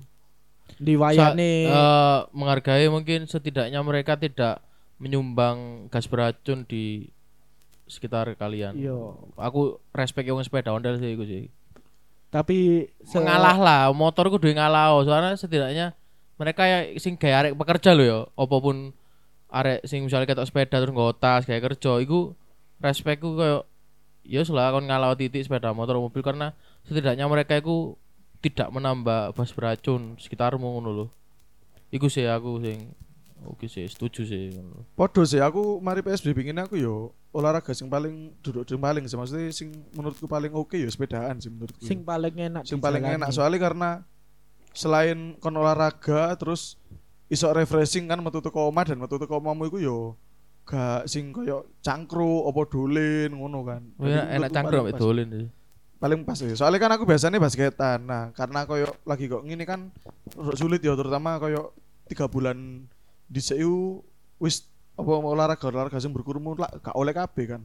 di 0.82 0.94
wayane 0.98 1.52
Eh, 1.70 2.18
menghargai 2.34 2.90
mungkin 2.90 3.30
setidaknya 3.30 3.78
mereka 3.86 4.18
tidak 4.18 4.58
menyumbang 4.98 5.86
gas 5.90 6.10
beracun 6.10 6.66
di 6.66 7.06
sekitar 7.86 8.34
kalian. 8.34 8.74
yo 8.74 9.14
Aku 9.38 9.78
respect 9.94 10.26
yang 10.26 10.42
sepeda 10.42 10.74
ondel 10.74 10.98
sih 10.98 11.14
iku 11.14 11.22
sih. 11.22 11.46
Tapi 12.32 12.88
Mengalah 13.12 13.60
lah, 13.60 13.82
motor 13.92 14.32
kudu 14.32 14.56
ngalah. 14.56 14.96
Soalnya 15.04 15.36
setidaknya 15.36 15.92
mereka 16.40 16.64
ya 16.64 16.88
sing 16.96 17.20
gawe 17.20 17.44
arek 17.44 17.52
pekerja 17.60 17.92
lho 17.92 18.04
ya, 18.08 18.18
apa 18.24 18.56
pun 18.56 18.96
arek 19.52 19.84
sing 19.84 20.08
misalnya 20.08 20.32
ketok 20.32 20.48
sepeda 20.48 20.80
terus 20.80 20.96
nggo 20.96 21.12
tas 21.12 21.44
gawe 21.44 21.60
kerja 21.60 22.00
iku 22.00 22.32
respectku 22.80 23.36
koyo 23.36 23.68
ya 24.24 24.40
lah 24.48 24.72
kon 24.72 24.88
ngalah 24.88 25.12
titik 25.12 25.44
sepeda 25.44 25.76
motor 25.76 26.00
mobil. 26.00 26.24
Karena 26.24 26.56
setidaknya 26.88 27.28
mereka 27.28 27.60
iku 27.60 28.00
tidak 28.40 28.72
menambah 28.72 29.36
gas 29.36 29.52
beracun 29.52 30.16
sekitarmu 30.16 30.64
ngono 30.64 30.90
lho. 30.90 31.06
Iku 31.92 32.08
sih 32.08 32.24
aku 32.24 32.64
sing 32.64 32.96
oke 33.48 33.66
sih 33.66 33.86
setuju 33.88 34.22
sih 34.26 34.54
ngono. 34.54 34.86
Podo 34.94 35.22
sih 35.26 35.40
aku 35.42 35.78
mari 35.82 36.04
PSBB 36.04 36.52
ini 36.52 36.60
aku 36.62 36.78
yo 36.78 37.16
olahraga 37.32 37.72
sing 37.72 37.88
paling 37.88 38.36
duduk 38.44 38.68
sing 38.68 38.78
paling 38.78 39.04
sih 39.08 39.16
maksudnya 39.16 39.48
sing 39.50 39.68
menurutku 39.96 40.28
paling 40.28 40.52
oke 40.52 40.76
yo 40.76 40.88
sepedaan 40.90 41.40
sih 41.40 41.48
menurutku. 41.48 41.82
sing 41.82 42.04
paling 42.04 42.34
enak 42.36 42.62
sing 42.68 42.78
paling 42.78 43.02
enak 43.02 43.28
soalnya 43.32 43.58
karena 43.58 43.90
selain 44.76 45.36
kon 45.40 45.56
olahraga 45.56 46.32
terus 46.36 46.76
iso 47.32 47.48
refreshing 47.52 48.04
kan 48.08 48.20
metu 48.20 48.44
teko 48.44 48.68
omah 48.68 48.84
dan 48.84 49.00
metu 49.00 49.16
teko 49.16 49.40
omahmu 49.40 49.72
iku 49.72 49.78
yo 49.80 49.98
gak 50.62 51.10
sing 51.10 51.34
koyo 51.34 51.66
cangkruk 51.82 52.46
apa 52.46 52.60
dolen 52.70 53.30
ngono 53.34 53.60
kan. 53.66 53.82
Oh, 53.98 54.06
Jadi 54.06 54.38
enak, 54.38 54.50
mek 54.54 54.94
pas. 54.94 55.00
dolen 55.00 55.28
sih. 55.30 55.48
Paling 55.98 56.20
pas 56.26 56.38
ya. 56.38 56.54
Soalnya 56.54 56.82
kan 56.82 56.92
aku 56.98 57.04
biasanya 57.06 57.38
basketan. 57.38 58.06
Nah, 58.06 58.34
karena 58.34 58.66
koyo 58.66 58.90
lagi 59.06 59.30
kok 59.30 59.42
ngini 59.42 59.64
kan 59.66 59.90
sulit 60.58 60.82
ya 60.82 60.94
terutama 60.94 61.38
koyo 61.38 61.74
tiga 62.10 62.26
bulan 62.26 62.86
di 63.32 63.40
CU 63.40 64.04
wis 64.36 64.68
apa 64.92 65.08
olahraga 65.08 65.64
olahraga 65.64 65.96
sing 65.96 66.12
berkerumun 66.12 66.60
lah 66.60 66.68
gak 66.76 66.92
oleh 66.92 67.10
kabeh 67.10 67.44
kan. 67.48 67.62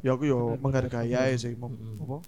Ya 0.00 0.12
aku 0.12 0.24
yo 0.24 0.56
menghargai 0.56 1.12
ae 1.12 1.36
sih 1.36 1.52
mem- 1.52 1.76
apa 1.98 2.24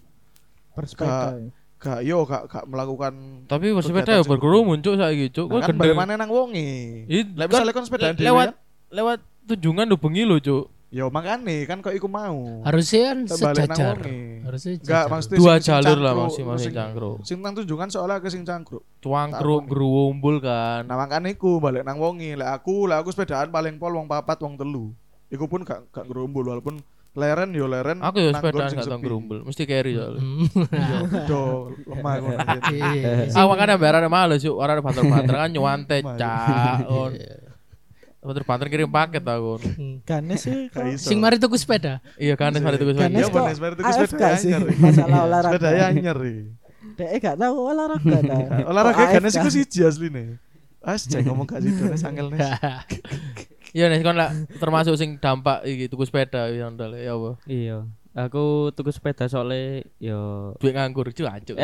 bersepeda 0.74 1.08
Gak- 1.08 1.32
ya. 1.34 1.48
gak 1.78 2.00
yo 2.04 2.18
gak 2.24 2.42
gak 2.46 2.64
melakukan 2.66 3.12
Tapi 3.48 3.72
bersepeda 3.72 4.12
ya 4.12 4.22
berkerumun 4.22 4.80
cuk 4.80 4.96
saiki 4.96 5.26
cuk. 5.30 5.46
Nah, 5.46 5.56
kan 5.56 5.60
gendeng. 5.66 5.80
bagaimana 5.80 6.12
nang 6.14 6.28
wongi 6.28 7.04
Ih, 7.06 7.24
Lah 7.32 7.48
kan 7.48 7.64
kon 7.72 7.84
lewat 8.16 8.46
kan? 8.46 8.56
lewat 8.92 9.18
tunjungan 9.46 9.86
lu 9.88 9.96
bengi 9.96 10.22
lho 10.22 10.36
cuk. 10.36 10.64
Ya 10.96 11.04
makane 11.12 11.68
kan 11.68 11.84
kok 11.84 11.92
iku 11.92 12.08
mau. 12.08 12.64
Harusnya 12.64 13.12
kan 13.12 13.18
sejajar. 13.28 13.96
Harusnya 14.40 14.80
Enggak, 14.80 15.04
sejajar. 15.04 15.12
maksudnya 15.12 15.36
Dua 15.36 15.44
sing- 15.46 15.60
sing 15.60 15.68
jalur 15.68 15.98
lah 15.98 16.08
cangkruk, 16.08 16.24
masing-masing 16.24 16.64
sing- 16.64 16.72
cangkruk. 16.74 17.16
Sing 17.20 17.38
nang 17.44 17.52
tunjungan 17.52 17.88
soalnya 17.92 18.16
ke 18.16 18.28
sing 18.32 18.42
cangkruk. 18.42 18.80
Cuangkruk 18.98 19.60
Tak 19.60 19.68
geruwumbul 19.68 20.36
kan. 20.40 20.88
Nah 20.88 20.96
makane 20.96 21.36
iku 21.36 21.60
balik 21.60 21.84
nang 21.84 22.00
wongi. 22.00 22.32
Lek 22.32 22.48
aku, 22.48 22.88
lek 22.88 23.04
aku 23.04 23.12
sepedaan 23.12 23.52
paling 23.52 23.76
pol 23.76 23.92
wong 23.92 24.08
papat 24.08 24.40
wong 24.40 24.56
telu. 24.56 24.96
Iku 25.28 25.44
pun 25.44 25.60
gak 25.62 25.92
gak 25.92 26.08
gerumbul 26.08 26.48
walaupun 26.48 26.80
leren 27.12 27.52
yo 27.52 27.68
leren. 27.68 28.00
Aku 28.00 28.16
ya 28.16 28.32
nang 28.32 28.40
sepedaan 28.40 28.70
gak 28.72 28.86
tau 28.86 28.96
gerumbul, 28.96 29.44
mesti 29.44 29.62
carry 29.64 29.92
soalnya. 29.92 30.20
Hmm. 30.20 30.48
Do 31.28 31.42
lemah 31.84 32.12
ngono. 32.18 32.40
Iya. 32.72 33.36
Ah 33.36 33.44
makanya 33.44 33.76
biar 33.76 34.00
ada 34.00 34.08
males 34.08 34.40
yuk, 34.40 34.56
orang 34.56 34.80
ada 34.80 34.84
banter-banter 34.84 35.36
kan 35.36 35.50
nyuante 35.52 35.96
Males. 36.00 36.16
cak. 36.16 36.76
Iya. 38.26 38.34
Banter-banter 38.34 38.66
kirim 38.66 38.90
paket 38.90 39.22
aku. 39.22 39.62
Ganes 40.08 40.42
sih. 40.42 40.66
Sing 40.98 41.22
mari 41.22 41.38
tuku 41.38 41.54
sepeda. 41.54 42.02
Iya 42.18 42.34
kan 42.34 42.50
hari 42.50 42.74
itu 42.74 42.84
gue 42.84 42.96
Ganes 42.98 43.22
Iya, 43.22 43.30
bener, 43.30 43.54
sepeda 43.54 43.74
tuku 43.78 43.90
sepeda 43.94 44.28
masalah 44.82 45.18
olahraga. 45.22 45.54
Sepeda 45.54 45.70
ya 45.70 45.84
anyar. 45.94 46.18
Dek 46.96 47.08
gak 47.20 47.36
tahu 47.38 47.56
olahraga 47.60 48.18
ta. 48.24 48.36
Olahraga 48.70 48.98
Kok 48.98 49.08
kan 49.14 49.22
AFK? 49.22 49.46
sih 49.46 49.62
siji 49.62 49.80
asline. 49.86 50.42
As 50.82 51.06
jangan 51.06 51.30
ngomong 51.30 51.46
gak 51.46 51.62
sido 51.62 51.86
nes 51.92 52.02
angel 52.02 52.34
nes. 52.34 52.42
Iya 53.70 53.86
nih 53.92 54.00
kan 54.00 54.16
lah 54.16 54.30
termasuk 54.56 54.96
sing 54.96 55.20
dampak 55.20 55.62
iki 55.62 55.86
tuku 55.86 56.02
sepeda 56.02 56.50
ya 56.50 56.66
ndal 56.66 56.96
ya 56.98 57.14
apa. 57.14 57.30
Iya. 57.46 57.86
Aku 58.16 58.72
tuku 58.72 58.88
sepeda 58.96 59.28
soalnya 59.28 59.84
yo 60.00 60.56
Duit 60.56 60.72
nganggur 60.72 61.12
cuy 61.12 61.28
ancuk. 61.28 61.60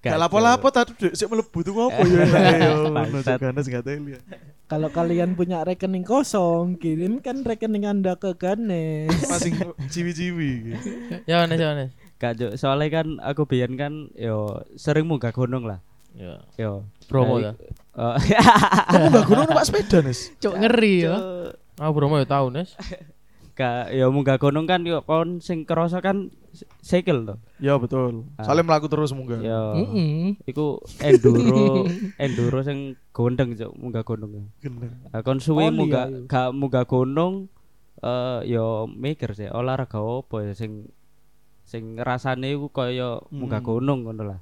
Gak 0.00 0.16
lapo-lapo 0.16 0.72
tadi 0.72 0.96
dek 0.96 1.12
sik 1.12 1.28
mlebu 1.28 1.58
tuku 1.60 1.76
apa 1.78 2.00
ya 2.00 2.24
yo. 2.72 2.88
Teli. 3.20 4.16
Kalau 4.64 4.88
kalian 4.88 5.34
punya 5.34 5.60
rekening 5.60 6.02
kosong, 6.02 6.78
kirimkan 6.78 7.42
rekening 7.42 7.84
Anda 7.84 8.16
ke 8.16 8.32
Ganes. 8.32 9.12
Masing 9.28 9.60
ciwi-ciwi. 9.86 10.72
Ya 11.26 11.44
nih 11.44 11.56
ya 11.56 11.70
nih. 11.74 11.88
Gak 12.16 12.32
Cuk. 12.36 12.52
soalnya 12.56 13.00
kan 13.00 13.20
aku 13.20 13.44
biyen 13.44 13.76
kan 13.76 14.08
yo 14.12 14.64
sering 14.72 15.04
munggah 15.04 15.32
gunung 15.32 15.64
lah. 15.64 15.84
Ya. 16.12 16.40
Yo. 16.56 16.88
Promo 17.04 17.36
Dari- 17.36 17.44
ya. 17.44 17.52
Kamu 18.88 19.06
gak 19.10 19.24
gunung 19.26 19.44
numpak 19.46 19.66
sepeda 19.66 20.00
nes. 20.00 20.32
Cuk 20.38 20.54
ngeri 20.54 21.04
ya. 21.04 21.16
Ah 21.76 21.92
promo 21.92 22.16
ya 22.16 22.24
tahu 22.24 22.48
Nes. 22.48 22.72
Gak 23.60 23.92
yo 23.92 24.08
munggah 24.08 24.36
gunung 24.36 24.64
kan 24.64 24.80
yo 24.82 25.02
kon 25.02 25.36
sing 25.38 25.62
kerasa 25.62 26.00
kan 26.00 26.16
s- 26.50 26.64
sikil 26.80 27.22
to. 27.22 27.36
Ya 27.58 27.76
betul. 27.76 28.24
Soalnya 28.38 28.64
melaku 28.64 28.88
terus 28.88 29.12
munggah. 29.12 29.36
Yo. 29.38 29.62
Heeh. 29.76 30.40
Iku 30.42 30.80
enduro, 30.98 31.84
enduro 32.18 32.58
sing 32.60 32.78
gondeng 33.10 33.52
cuk 33.52 33.68
munggah 33.74 34.00
gunung. 34.00 34.48
Gendeng. 34.58 34.96
Nah, 35.04 35.20
kon 35.20 35.38
suwi 35.38 35.68
Oli 35.68 35.76
munggah 35.76 36.08
ayo. 36.08 36.24
gak 36.24 36.50
munggah 36.50 36.84
gunung 36.84 37.52
eh 38.00 38.48
yo 38.48 38.88
mikir 38.88 39.36
sih 39.36 39.46
olahraga 39.46 40.00
apa 40.00 40.36
ya 40.40 40.52
sing 40.54 40.88
sing 41.62 42.00
rasane 42.00 42.48
iku 42.48 42.66
kaya 42.68 43.20
munggah 43.28 43.60
Hmm. 43.60 43.68
gunung 43.68 43.98
ngono 44.02 44.24
lah. 44.26 44.40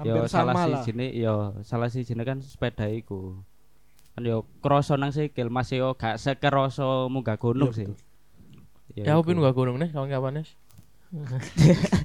Yo 0.00 0.24
Hampir 0.24 0.26
salah 0.26 0.54
sijine 0.56 1.12
yo 1.12 1.34
salah 1.60 1.86
sijine 1.86 2.24
kan 2.24 2.40
sepeda 2.40 2.88
iku. 2.88 3.44
Kan 4.10 4.24
yo 4.24 4.42
kroso 4.58 4.94
nang 4.94 5.12
sikil 5.12 5.46
masih 5.48 5.76
yo 5.78 5.88
gak 5.92 6.16
sekeroso 6.16 7.06
munggah 7.06 7.36
gunung 7.36 7.70
Iya, 7.70 7.78
sih. 7.78 7.88
Ya 8.94 9.18
aku 9.18 9.26
iku. 9.26 9.28
pin 9.34 9.38
gak 9.42 9.54
gunung 9.58 9.76
nih 9.82 9.90
kawan 9.90 10.08
kapan 10.10 10.32
Nes. 10.42 10.50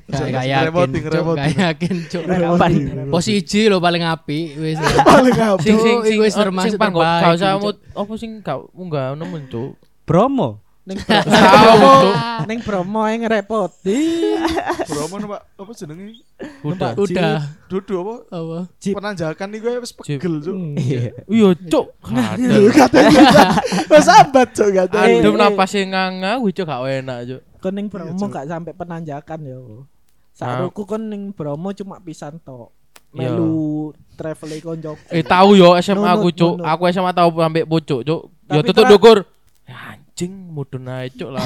Gak 0.10 0.46
yakin. 0.46 0.90
gak 1.34 1.54
yakin, 1.58 1.96
Cuk. 2.14 2.24
Kapan? 2.30 2.72
Posisi 3.10 3.66
lo 3.66 3.82
paling 3.82 4.06
api 4.06 4.54
wis. 4.54 4.78
Paling 5.10 5.34
apa? 5.34 5.62
Sing 5.66 5.82
sing 5.82 6.18
wis 6.22 6.38
oh, 6.38 6.46
termasuk 6.46 6.78
terbaik, 6.78 7.26
gak 7.26 7.34
usah 7.42 7.58
mut 7.58 7.78
apa 7.98 8.12
sing 8.22 8.32
gak 8.46 8.70
munggah 8.70 9.18
nemen 9.18 9.50
cuk. 9.50 9.74
Bromo. 10.06 10.62
Ning 10.90 10.98
Tahu 11.06 11.78
cuk. 11.86 12.14
ning 12.50 12.60
promo 12.66 13.06
yang 13.06 13.22
ngerepoti. 13.22 14.02
Bromo 14.90 15.16
numpak 15.22 15.46
apa 15.54 15.72
jenenge? 15.78 16.26
Udah. 16.66 16.98
Udah. 16.98 17.46
Dudu 17.70 17.94
apa? 18.02 18.16
Apa? 18.34 18.58
Jeep. 18.82 18.98
Penanjakan 18.98 19.54
iku 19.54 19.70
wis 19.78 19.94
pegel 19.94 20.42
cuk. 20.42 20.58
Iya. 20.82 21.14
Iya 21.30 21.50
cuk. 21.70 21.86
Wis 23.94 24.02
sambat 24.02 24.50
cuk 24.58 24.68
gak. 24.74 24.90
Adem 24.98 25.30
eh. 25.30 25.38
napas 25.38 25.70
sing 25.70 25.94
nganga 25.94 26.42
wih 26.42 26.50
cuk 26.50 26.66
gak 26.66 26.82
enak 27.06 27.18
cuk. 27.30 27.42
Kon 27.62 27.74
ning 27.78 27.86
Iya, 27.86 27.94
promo 27.94 28.18
Cuk. 28.18 28.30
gak 28.34 28.48
sampai 28.50 28.74
penanjakan 28.74 29.40
yo. 29.46 29.60
Ah. 29.62 29.82
Saruku 30.34 30.90
kon 30.90 31.06
ning 31.06 31.30
promo 31.38 31.70
cuma 31.78 32.02
pisan 32.02 32.42
tok. 32.42 32.74
Iya. 33.14 33.30
Melu 33.38 33.94
travel 34.18 34.58
koncoku. 34.58 35.06
Eh 35.14 35.22
tahu 35.22 35.54
yo 35.54 35.78
SMA 35.86 36.10
aku 36.18 36.34
cuk. 36.34 36.66
Aku 36.66 36.82
SMA 36.90 37.14
tahu 37.14 37.30
sampai 37.38 37.62
pucuk 37.62 38.02
cuk. 38.02 38.22
Yo 38.50 38.60
tutup 38.66 38.90
dukur. 38.90 39.22
Ya, 40.20 40.28
anjing 40.28 40.52
mudun 40.52 40.84
ae 40.92 41.08
cuk 41.16 41.30
lah. 41.32 41.46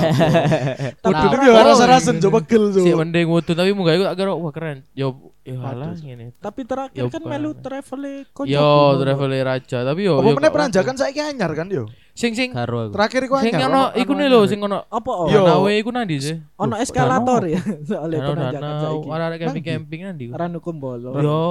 Kudu 1.06 1.26
iki 1.30 1.46
yo 1.46 1.54
rasa-rasen 1.54 2.18
cuk 2.18 2.32
pegel 2.42 2.64
Si 2.74 2.90
cuk. 2.90 2.98
mending 2.98 3.30
mudun 3.30 3.54
tapi 3.54 3.70
munggah 3.78 3.94
iku 3.94 4.06
agar 4.10 4.26
wah 4.34 4.50
keren. 4.50 4.82
Yo 4.98 5.30
yo 5.46 5.62
halah 5.62 5.94
ngene. 5.94 6.34
Tapi 6.42 6.66
terakhir 6.66 6.98
Yo, 6.98 7.14
kan 7.14 7.22
melu 7.22 7.54
travel 7.54 8.26
koncoku. 8.34 8.50
Yo 8.50 8.98
travel 8.98 9.30
raja 9.46 9.78
tapi 9.86 10.10
yo. 10.10 10.18
Apa 10.18 10.26
yo 10.26 10.34
meneh 10.34 10.50
gak 10.50 10.56
penanjakan 10.58 10.96
saiki 10.98 11.22
anyar 11.22 11.54
kan 11.54 11.70
yo. 11.70 11.86
Sing 12.14 12.38
sing 12.38 12.54
Karo 12.54 12.88
aku. 12.88 12.94
Terakhir 12.94 13.22
iku 13.26 13.36
sing 13.42 13.58
ono 13.58 13.90
iku 13.98 14.14
nih 14.14 14.30
lho 14.30 14.46
sing 14.46 14.62
ono 14.62 14.86
Apa 14.86 15.12
oh? 15.12 15.28
Yo. 15.34 15.66
Iku 15.66 15.90
nandi 15.90 16.22
sih. 16.22 16.38
Ono 16.62 16.78
eskalator 16.78 17.42
ya 17.50 17.58
soalnya 17.90 18.54
danau 18.54 19.02
saiki. 19.02 19.08
ada 19.10 19.36
camping-camping 19.42 20.00
nandi. 20.06 20.26
Ranu 20.30 20.62
Kumbolo. 20.62 21.18
Yo. 21.18 21.42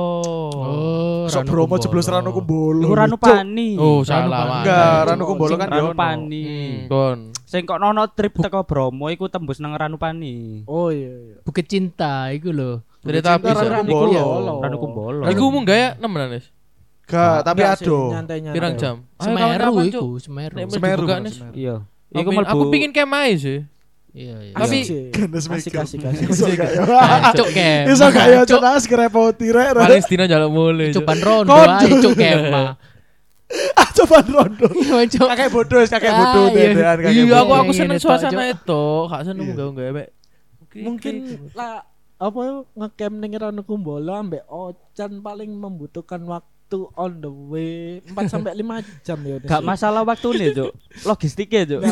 Oh, 0.54 1.26
Sok 1.26 1.42
Ranu 1.42 1.50
Bromo 1.50 1.66
Kumbolo. 1.66 1.82
jeblos 1.82 2.06
Ranu 2.06 2.30
Kumbolo. 2.30 2.86
Iku 2.86 2.94
Ranu 2.94 3.16
Pani. 3.18 3.68
Oh, 3.74 4.06
Ranu 4.06 4.06
salah. 4.06 4.42
Enggak, 4.62 4.98
Ranu 5.10 5.22
Kumbolo 5.26 5.54
kan 5.58 5.68
yo. 5.68 5.74
Ranu. 5.90 5.98
Pani. 5.98 6.44
Hmm, 6.46 6.78
Don. 6.86 7.18
Sing 7.42 7.66
kok 7.66 7.78
nono 7.82 8.02
trip 8.14 8.32
teko 8.38 8.62
Bromo 8.62 9.10
iku 9.10 9.26
tembus 9.26 9.58
nang 9.58 9.74
Ranu 9.74 9.98
Pani. 9.98 10.62
Oh 10.70 10.94
iya 10.94 11.10
iya. 11.10 11.36
Bukit 11.42 11.66
Cinta 11.66 12.30
iku 12.30 12.54
lho. 12.54 12.86
Cerita 13.02 13.34
Cinta 13.34 13.50
bisa. 13.50 13.66
Ranu 13.66 13.90
Kumbolo. 13.90 14.62
Ranu 14.62 14.76
Kumbolo. 14.78 15.22
Iku 15.26 15.42
munggah 15.50 15.74
ya 15.74 15.88
nemenan 15.98 16.38
wis. 16.38 16.54
Gak, 17.12 17.36
tapi 17.44 17.60
Enggak 17.60 17.76
ado. 17.78 18.00
nyantai-nyantai. 18.10 18.56
Pirang 18.56 18.74
jam? 18.74 18.96
Semeru 19.16 19.72
iku, 19.84 20.08
Semeru. 20.16 20.56
Semeru. 20.66 21.04
Iya. 21.52 21.76
Aku 22.08 22.16
Iku 22.18 22.28
pingin- 22.28 22.40
mlebu. 22.40 22.52
aku 22.52 22.64
pingin 22.70 22.90
mai 23.04 23.32
sih. 23.36 23.60
Iya, 24.12 24.36
iya. 24.42 24.52
Tapi- 24.52 24.84
Asik 24.84 24.84
sih. 24.84 25.02
Ganes 25.08 25.44
Asik 25.44 25.72
mikir. 25.72 25.80
asik 25.80 26.00
asik. 26.04 26.28
Iso 26.28 26.44
gak 26.50 26.70
yo. 26.70 26.84
Cuk 27.40 27.48
kem. 27.50 27.84
Iso 27.88 28.06
gak 28.08 28.26
yo 28.28 28.40
cuk 28.44 28.60
nas 28.60 28.84
kerepoti 28.84 29.46
rek. 29.48 29.72
Palestina 29.72 30.24
jaluk 30.24 30.50
mulai. 30.50 30.92
Cuk. 30.92 31.00
Coban 31.00 31.18
rondo 31.20 31.52
ae 31.52 31.88
cuk 31.98 32.12
kema. 32.12 32.76
Ah 33.72 33.88
coba 33.96 34.20
rondo. 34.20 34.68
Iya. 34.68 35.04
Kakek 35.08 35.48
bodoh, 35.48 35.80
kakek 35.82 36.08
Ah, 36.08 36.16
bodoh 36.18 36.44
iya. 36.50 36.72
dedean 36.72 36.98
kakek 36.98 37.12
Iya, 37.24 37.36
aku 37.38 37.52
aku 37.54 37.72
seneng 37.72 37.96
suasana 37.96 38.42
itu. 38.46 38.84
Gak 39.08 39.22
seneng 39.24 39.42
Iya. 39.42 39.48
munggah-munggah 39.48 39.92
mek. 39.92 40.08
Mungkin 40.74 41.14
lah 41.52 41.80
apa 42.16 42.40
ngecamp 42.70 43.16
ning 43.16 43.32
Ranu 43.32 43.64
Kumbolo 43.64 44.12
ambek 44.12 44.44
Ocan 44.46 45.24
paling 45.24 45.50
membutuhkan 45.50 46.20
waktu 46.22 46.51
on 46.96 47.20
the 47.20 47.30
way 47.30 48.00
4 48.10 48.32
sampai 48.32 48.52
5 48.56 48.84
jam 49.06 49.18
ya. 49.24 49.36
Gak 49.42 49.62
masalah 49.62 50.02
waktu 50.06 50.28
nih, 50.38 50.48
Cuk. 50.56 50.72
Logistiknya, 51.04 51.60
Cuk. 51.68 51.82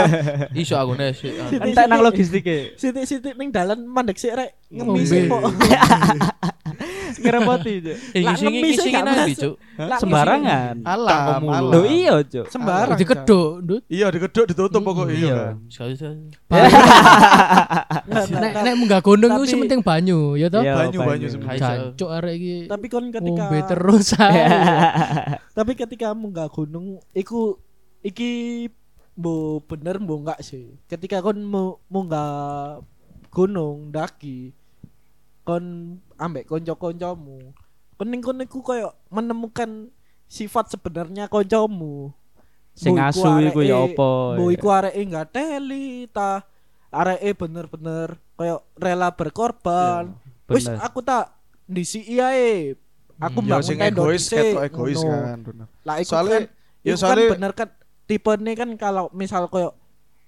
iso 0.62 0.74
aku 0.76 0.92
nes. 0.94 1.18
Entek 1.58 1.86
nang 1.88 2.02
logistiknya. 2.04 2.74
Sitik-sitik 2.78 3.34
ning 3.34 3.50
dalan 3.50 3.82
mandek 3.86 4.20
sik 4.20 4.36
rek 4.36 4.50
ngemis 4.70 5.10
kok. 5.26 5.42
Ngerepoti, 7.20 7.74
Cuk. 7.84 7.96
Eh 8.16 8.20
Lah, 8.24 8.34
ngemis 8.36 8.62
ngisi 8.64 8.80
sih 8.80 8.90
gak 8.90 9.04
nanti, 9.04 9.32
masuk. 9.36 9.40
Cuk. 9.40 9.54
Lah, 9.80 9.98
Sembarangan. 10.00 10.74
Alam. 10.84 11.40
Loh 11.70 11.84
iya, 11.84 12.14
Cuk. 12.24 12.46
Sembarang. 12.48 12.98
Dikeduk, 12.98 13.50
Ndut. 13.64 13.82
Iya 13.86 14.06
dikeduk 14.08 14.44
ditutup 14.48 14.82
pokoknya 14.82 15.14
iya. 15.14 15.38
Sekali. 15.68 15.94
Nggak, 16.00 16.64
nggak, 18.10 18.40
Nek 18.42 18.50
nggak. 18.52 18.62
nek 18.64 18.74
munggah 18.76 19.00
gunung 19.00 19.30
iku 19.30 19.42
Tapi- 19.44 19.52
sementing 19.52 19.80
banyu, 19.80 20.34
ya 20.34 20.46
toh? 20.50 20.62
Iya, 20.64 20.74
Banyu, 20.76 20.98
banyu 21.04 21.26
Jancuk 21.30 22.10
arek 22.10 22.34
iki. 22.36 22.56
Tapi 22.66 22.86
kon 22.88 23.06
ketika 23.10 23.42
Ngombe 23.46 23.58
terus 23.68 24.06
tapi 25.58 25.72
ketika 25.76 26.08
munggah 26.16 26.48
gunung 26.48 26.98
iku 27.12 27.58
iki 28.00 28.66
bu 29.14 29.60
bener 29.68 30.00
bu 30.00 30.24
enggak 30.24 30.40
sih. 30.40 30.78
Ketika 30.88 31.20
kon 31.20 31.38
mu, 31.44 31.76
munggah 31.92 32.80
gunung 33.30 33.94
daki 33.94 34.50
kon 35.42 35.96
ambek 36.16 36.46
konco-koncomu. 36.46 37.52
Kon 37.96 38.08
ning 38.08 38.20
kono 38.20 38.44
iku 38.44 38.60
koyo 38.60 38.92
menemukan 39.08 39.88
sifat 40.24 40.70
sebenarnya 40.70 41.26
koncomu. 41.26 42.12
Sing 42.72 42.96
asu 42.96 43.26
iku 43.42 43.60
ya 43.60 43.84
apa? 43.84 44.38
Bu 44.40 44.54
iku 44.54 44.70
areke 44.70 45.00
enggak 45.02 45.34
teli 45.34 46.06
ta 46.08 46.46
areke 46.88 47.34
bener-bener 47.36 48.16
koyo 48.34 48.64
rela 48.76 49.12
berkorban. 49.12 50.16
Wis 50.48 50.66
bener. 50.66 50.80
aku 50.80 51.00
tak 51.02 51.34
ndisi 51.68 52.02
ae. 52.16 52.74
Aku 53.20 53.44
Ya 53.44 53.60
bangun 53.60 53.66
sing 53.68 53.76
tenda 53.76 54.00
egois 54.00 54.24
ketok 54.26 54.62
egois 54.64 54.96
ngono. 54.96 55.20
kan 55.20 55.38
bener. 55.44 55.66
Lah 55.84 55.96
iku 56.00 56.08
Soalnya- 56.08 56.40
kan 56.40 56.44
ya 56.80 56.88
iku 56.88 56.96
kan 56.96 57.00
soalnya- 57.04 57.32
bener 57.36 57.52
kan 57.52 57.68
tipe 58.08 58.32
nih 58.34 58.54
kan 58.56 58.70
kalau 58.74 59.04
misal 59.12 59.44
koyo 59.46 59.76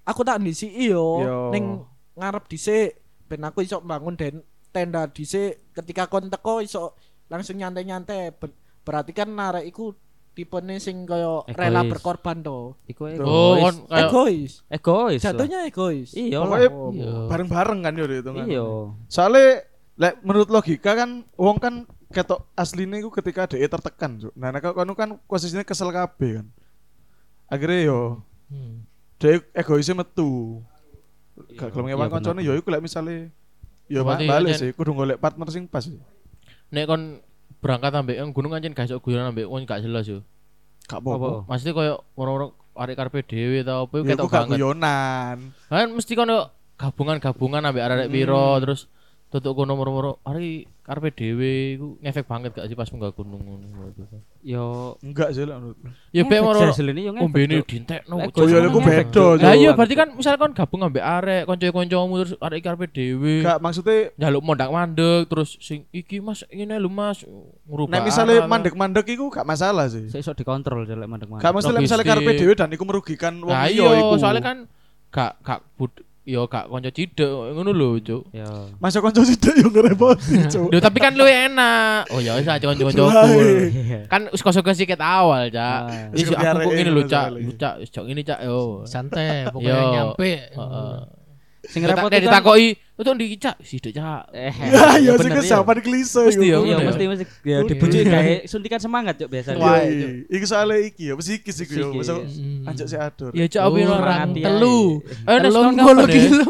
aku 0.05 0.21
tak 0.21 0.37
ndisi 0.37 0.69
yo 0.69 1.03
Yo. 1.19 1.37
ning 1.49 1.81
ngarep 2.13 2.45
dhisik 2.45 3.01
ben 3.25 3.41
aku 3.41 3.65
iso 3.65 3.81
bangun 3.81 4.13
den 4.13 4.45
tenda 4.73 5.05
dhisik 5.05 5.69
ketika 5.71 6.05
kon 6.05 6.27
teko 6.27 6.59
iso 6.59 6.97
langsung 7.29 7.55
nyantai-nyantai 7.55 8.33
berarti 8.81 9.11
kan 9.11 9.29
narek 9.29 9.63
iku 9.65 9.93
tipene 10.33 10.77
sing 10.77 11.05
kaya 11.05 11.45
rela 11.47 11.85
berkorban 11.85 12.41
to 12.41 12.73
Iku 12.83 13.05
Oh, 13.21 13.53
egois. 13.53 13.61
kon 13.61 13.75
egois 13.87 14.51
egois. 14.67 15.21
jatuhnya 15.21 15.59
egois 15.63 16.09
Iya. 16.11 16.41
Oh. 16.41 16.89
Iya. 16.89 17.29
bareng-bareng 17.29 17.79
kan 17.79 17.93
yo 17.93 18.05
itu 18.05 18.25
kan. 18.27 18.43
Iya. 18.43 18.65
Soalnya 19.07 19.61
lek 19.93 20.13
menurut 20.19 20.49
logika 20.49 20.97
kan 20.97 21.21
wong 21.33 21.57
kan 21.57 21.85
ketok 22.09 22.49
aslinya 22.53 22.97
iku 22.97 23.09
ketika 23.11 23.45
DE 23.47 23.61
tertekan, 23.63 24.17
Cuk. 24.19 24.33
Nah, 24.33 24.49
nek 24.49 24.65
kono 24.67 24.93
kan 24.93 25.17
posisinya 25.23 25.61
kesel 25.61 25.89
kabeh 25.89 26.41
kan. 26.41 26.47
Akhirnya 27.47 27.79
yo 27.87 27.99
Hmm. 28.49 28.85
DE 29.17 29.37
egoisnya 29.51 29.93
metu. 29.95 30.61
Gak 31.51 31.69
gelem 31.71 31.85
Iya, 31.87 31.93
ngewang 31.93 32.05
bener. 32.07 32.15
koncone 32.19 32.41
yo 32.41 32.53
iku 32.53 32.69
lek 32.69 32.81
misale 32.81 33.29
yo 33.85 34.01
Berarti 34.01 34.25
balik 34.25 34.51
ancen- 34.51 34.61
sih 34.61 34.71
kudu 34.71 34.91
golek 34.93 35.17
partner 35.17 35.47
sing 35.47 35.65
pas. 35.65 35.83
nek 36.69 36.85
kon 36.85 37.19
berangkat 37.57 37.93
ambek 37.93 38.17
yang 38.17 38.29
gunung 38.29 38.51
anjen 38.51 38.71
gak 38.71 38.85
iso 38.85 38.97
guyon 38.97 39.23
ambek 39.23 39.45
wong 39.45 39.63
gak 39.63 39.79
jelas 39.79 40.03
yo. 40.03 40.19
Gak 40.83 40.99
Apa? 40.99 41.09
apa-apa. 41.09 41.39
Maksudnya 41.47 41.73
koyo 41.73 41.93
orang-orang 42.13 42.49
arek 42.73 42.95
karpe 42.97 43.19
dhewe 43.21 43.59
ta 43.61 43.79
apa 43.79 43.95
Ya 43.97 44.03
ketok 44.09 44.25
gak 44.25 44.35
banget. 44.41 44.57
guyonan. 44.57 45.37
Kan 45.65 45.87
mesti 45.89 46.13
kono 46.13 46.37
gabungan-gabungan 46.75 47.63
ambek 47.63 47.83
arek 47.83 47.97
Hmm. 48.03 48.13
piro 48.13 48.47
terus 48.59 48.91
tutuk 49.33 49.57
kono 49.57 49.73
moro-moro 49.73 50.21
ari 50.29 50.69
karpe 50.85 51.09
dhewe 51.09 51.73
iku 51.73 51.97
ngefek 52.05 52.29
banget 52.29 52.53
gak 52.53 52.69
sih 52.69 52.77
pas 52.77 52.85
munggah 52.93 53.17
gunung 53.17 53.41
ngono. 53.41 53.89
Yo 54.45 54.93
Enggak 55.01 55.33
sih 55.33 55.41
lek 55.41 55.57
menurutku. 55.57 55.89
Ya 56.13 56.21
be 56.21 56.37
moro 56.37 56.61
ombene 57.17 57.65
dintekno. 57.65 58.13
Oh, 58.13 58.45
ya 58.45 58.61
Cuk, 58.61 58.69
iku 58.69 58.79
Cuk. 59.09 59.33
Lah 59.41 59.57
iya 59.57 59.73
berarti 59.73 59.97
kan 59.97 60.13
misal 60.13 60.37
kon 60.37 60.53
gabung 60.53 60.85
ambek 60.85 61.01
arek 61.01 61.49
kanca-kancamu 61.49 62.13
terus 62.21 62.37
arek 62.37 62.61
karpe 62.61 62.85
dhewe. 62.93 63.41
Gak 63.41 63.57
maksudnya 63.57 64.13
Njaluk 64.21 64.43
mondak 64.45 64.69
mandek 64.69 65.25
terus 65.25 65.57
sing 65.57 65.89
iki 65.89 66.21
Mas 66.21 66.45
ngene 66.53 66.77
lho 66.77 66.93
Mas 66.93 67.25
ngubah. 67.65 67.89
nek 67.89 68.01
misalnya 68.05 68.45
arah. 68.45 68.51
mandek-mandek 68.53 69.05
iku 69.17 69.33
gak 69.33 69.49
masalah 69.49 69.89
sih. 69.89 70.13
Saya 70.13 70.21
iso 70.21 70.37
dikontrol 70.37 70.85
jelek 70.85 71.09
mandek-mandek. 71.09 71.41
Gak 71.41 71.73
lek 71.73 71.81
misalnya 71.81 72.05
karepe 72.05 72.37
dhewe 72.37 72.53
dan 72.53 72.69
iku 72.69 72.85
merugikan 72.85 73.33
wong 73.41 73.49
Nah 73.49 73.65
liya 73.65 73.81
iya 73.81 73.89
iku. 73.97 74.21
soalnya 74.21 74.45
kan 74.45 74.57
gak 75.09 75.41
gak 75.41 75.65
yo 76.23 76.47
gak 76.47 76.71
kanca 76.71 76.87
cidek 76.87 77.51
ngono 77.51 77.75
lho, 77.75 77.99
Cuk. 77.99 78.31
Yo. 78.31 78.71
Masa 78.79 79.03
konco 79.03 79.27
sithik 79.27 79.59
yo 79.59 79.67
ngerepoti, 79.67 80.39
Cuk. 80.53 80.71
Duh, 80.71 80.79
tapi 80.79 81.03
kan 81.03 81.11
lu 81.19 81.27
enak. 81.27 82.07
Oh 82.15 82.23
ya 82.23 82.39
wis 82.39 82.47
aja 82.47 82.63
kanca-kancaku. 82.63 83.11
Wae. 83.11 84.07
Kan 84.07 84.31
suka-suka 84.31 84.71
sikit 84.71 85.03
awal, 85.03 85.51
Cak. 85.51 86.15
Wis 86.15 86.31
Wis 86.31 86.35
aku 86.35 86.63
kok 86.63 86.73
ngene 86.79 86.91
lho, 86.95 87.03
Cak. 87.03 87.27
Cak, 87.59 87.73
wis 87.83 87.89
cok 87.91 88.05
ini, 88.07 88.21
Cak. 88.23 88.39
Yo. 88.47 88.87
santai 88.87 89.51
pokoknya 89.51 89.75
Yo. 89.75 89.91
nyampe 89.91 90.31
Heeh. 90.55 91.22
Sing 91.63 91.79
Nek 91.79 91.95
repot 91.95 92.11
nek 92.11 92.19
kan 92.19 92.23
ditakoki, 92.27 92.67
"Itu 92.75 93.11
ndi, 93.15 93.25
Cak?" 93.39 93.55
Sithik, 93.63 93.95
Cak. 93.95 94.35
Eh, 94.35 94.51
Ya 94.75 94.99
ya 94.99 95.15
sing 95.15 95.31
bener, 95.31 95.39
kesapan 95.39 95.77
klise 95.79 96.21
Mesti 96.27 96.43
ya. 96.43 96.43
Iya, 96.43 96.57
ngono 96.59 96.75
ya. 96.75 96.87
mesti 96.91 97.03
mesti 97.07 97.25
ya 97.41 97.57
dibujuk 97.63 98.03
kayak 98.13 98.39
suntikan 98.45 98.79
semangat 98.83 99.15
cuk 99.15 99.31
biasa. 99.31 99.55
Iya, 99.55 99.63
Wah, 99.63 99.79
iya. 99.79 100.07
Iki 100.27 100.43
soalnya 100.43 100.77
iki 100.83 101.03
ya, 101.07 101.15
psikis 101.15 101.57
iku 101.63 101.71
yo. 101.73 101.87
Psikis. 101.95 101.99
Masa 102.03 102.13
Hmm. 102.19 102.67
anjuk 102.67 102.87
si 102.91 102.95
adur. 102.99 103.31
Ya 103.31 103.45
Cak, 103.47 103.63
opo 103.63 103.77
ora 103.79 104.15
telu 104.27 104.79
Nes 105.23 105.39
telung 105.39 105.71
kapan 105.71 105.83
puluh 105.87 106.03
ya? 106.03 106.11
kilo 106.11 106.45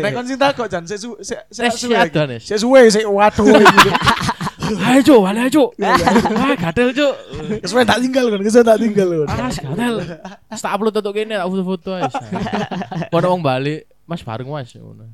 Nek 0.00 0.10
kon 0.12 0.24
sing 0.24 0.38
takok 0.40 0.66
jan 0.66 0.82
sik 0.88 0.96
sik 0.96 1.12
sik 1.20 1.38
Nes 1.60 1.74
suwe. 1.76 1.92
si 1.92 2.08
iki. 2.08 2.20
Nes. 2.24 2.40
Sik 2.42 2.58
suwe 2.58 2.80
sik 2.88 3.04
waduh. 3.04 3.44
iki. 3.44 3.90
Ayo, 4.64 5.04
Cuk, 5.04 5.20
balik 5.28 5.44
ayo, 5.44 5.50
Cuk. 5.52 5.70
Ah, 6.32 6.56
gatel, 6.56 6.88
Cuk. 6.96 7.12
Kesuwen 7.60 7.84
tak 7.84 8.00
tinggal 8.00 8.32
kon, 8.32 8.40
kesuwen 8.40 8.64
tak 8.64 8.80
tinggal 8.80 9.08
kon. 9.12 9.28
Ah, 9.28 9.52
gatel. 9.52 9.94
Tak 10.48 10.72
upload 10.72 10.94
tutuk 10.96 11.12
kene, 11.12 11.36
tak 11.36 11.44
foto-foto 11.44 11.90
ae. 11.92 12.08
Kono 13.12 13.26
wong 13.28 13.42
balik, 13.44 13.84
Mas 14.04 14.22
bareng 14.22 14.46
Mas 14.46 14.70
ngono. 14.72 15.08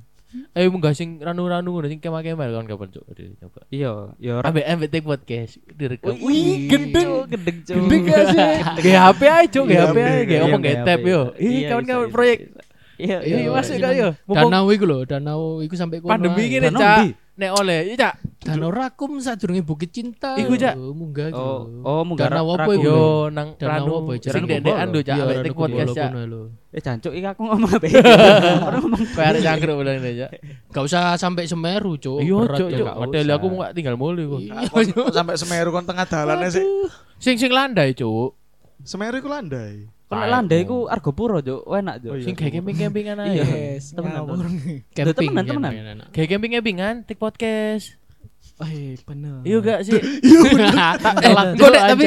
Eh 0.55 0.70
munggah 0.70 0.94
sing 0.94 1.18
ranu-ranu 1.18 1.74
ngono 1.74 1.90
sing 1.90 1.98
kemah-kemah 1.98 2.46
kan 2.55 2.62
kapan 2.62 2.88
Cuk? 2.94 3.03
Coba. 3.42 3.61
Iya, 3.66 4.14
ya 4.22 4.38
ora 4.38 4.46
Ambek 4.46 4.62
ambek 4.62 4.88
take 4.88 5.03
podcast 5.03 5.59
direkam. 5.74 6.14
Wih, 6.22 6.70
gendeng. 6.70 7.26
gendeng 7.26 7.59
cuk. 7.66 7.74
Gendeng 7.74 8.03
gak 8.07 8.24
sih? 8.31 8.38
Gak 8.87 9.00
HP 9.11 9.20
aja, 9.26 9.46
Cuk, 9.50 9.64
HP 9.66 9.96
gak 9.98 10.31
Iya, 10.31 10.38
ngomong 10.46 10.61
gak 10.62 10.70
nggak 10.70 10.87
tap 10.87 10.98
apa-apa. 10.98 11.11
yo. 11.11 11.20
Iya, 11.35 11.50
Ih, 11.50 11.62
kawan-kawan 11.66 12.07
bisa, 12.07 12.14
proyek. 12.14 12.38
Iya, 12.94 13.18
Iya, 13.26 13.37
iya. 13.42 13.50
masuk 13.50 13.74
gak 13.74 13.92
yo? 13.98 14.09
Danau 14.31 14.64
iku 14.70 14.85
lho 14.87 14.98
danau 15.03 15.42
iku 15.66 15.74
sampai 15.74 15.98
kono 15.98 16.11
pandemi 16.14 16.42
ae. 16.46 16.62
Danau 16.62 16.79
Cak. 16.79 16.98
Nek 17.40 17.50
oleh, 17.57 17.79
iya, 17.88 17.96
Cak. 17.96 18.14
danau 18.40 18.68
rakum 18.68 19.16
sadurunge 19.16 19.61
bukit 19.61 19.92
cinta 19.92 20.33
Iku, 20.37 20.57
Cak. 20.57 20.76
Oh, 20.76 20.92
munggah. 20.92 21.29
Oh, 21.33 21.64
oh 21.81 22.03
munggah 22.05 22.29
danau 22.29 22.53
ra- 22.53 22.64
apa 22.64 22.72
iku 22.72 22.85
Yo 22.85 23.00
nang 23.29 23.57
danau 23.57 23.72
ranu 23.72 23.92
apa 23.96 24.12
sing 24.20 24.44
Kumbolo. 24.44 24.76
lho, 24.76 25.00
Cak, 25.00 25.16
Iya, 25.16 25.22
ambek 25.24 25.37
Ranu 25.37 25.44
take 25.44 25.57
podcast, 25.57 25.90
Cak. 25.96 26.11
Eh 26.70 26.81
jancuk 26.81 27.12
iki 27.16 27.26
aku 27.26 27.40
ngomong 27.48 27.70
apa? 27.72 27.87
Ora 28.68 28.76
ngomong. 28.81 29.03
Arek 29.16 29.40
cangkruk 29.40 29.76
bilang 29.81 29.96
ini, 29.98 30.11
Cak. 30.20 30.31
Gak 30.68 30.85
usah 30.85 31.03
sampai 31.16 31.44
Semeru, 31.48 31.92
Cuk. 31.96 32.20
Iya, 32.20 32.37
Cuk, 32.53 32.68
usah. 32.68 33.35
aku 33.37 33.46
mau 33.48 33.59
gak 33.64 33.72
tinggal 33.72 33.96
mulu 33.96 34.22
kok. 34.37 34.40
Iya, 34.40 34.55
Kok 34.68 35.12
Sampai 35.12 35.35
Semeru 35.37 35.68
kon 35.72 35.85
tengah 35.85 36.05
dalannya 36.05 36.48
sih. 36.48 36.64
Sing 37.16 37.40
sing 37.40 37.53
landai, 37.53 37.96
Cuk. 37.96 38.37
Semeru 38.85 39.16
iku 39.16 39.29
landai. 39.29 39.88
Nek 40.10 40.26
landai 40.26 40.66
iku 40.66 40.90
Argopuro 40.90 41.38
cuk, 41.38 41.62
enak 41.70 42.02
cuk. 42.02 42.10
Oh, 42.10 42.16
iya. 42.18 42.24
Sing 42.26 42.34
kayak 42.34 42.52
camping-campingan 42.58 43.16
aja. 43.22 43.30
Iya. 43.30 43.78
temenan, 43.94 44.22
Camping 44.90 45.30
temenan, 45.30 45.44
kan, 45.46 45.54
temenan. 45.62 45.96
Kayak 46.10 46.28
camping-campingan, 46.34 46.94
take 47.06 47.20
podcast. 47.22 47.94
eh 48.60 48.92
bener 49.08 49.40
Iya 49.40 49.56
gak 49.64 49.80
sih? 49.88 49.96
Tak 51.00 51.14
telak 51.24 51.44
Engko 51.56 51.64
Cuk, 51.64 51.72
nek 51.72 51.82
tapi 51.94 52.04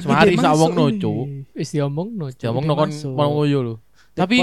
semari 0.00 0.34
sawong 0.40 0.72
no. 0.72 0.84
Cuk. 0.96 1.24
Wis 1.52 1.68
diomongno, 1.76 2.26
Cuk. 2.32 2.40
Jamong 2.40 2.64
no 2.64 2.72
kon 2.72 2.90
mau 3.12 3.30
ngoyo 3.36 3.58
lho. 3.62 3.74
Take 4.16 4.24
Tapi 4.26 4.36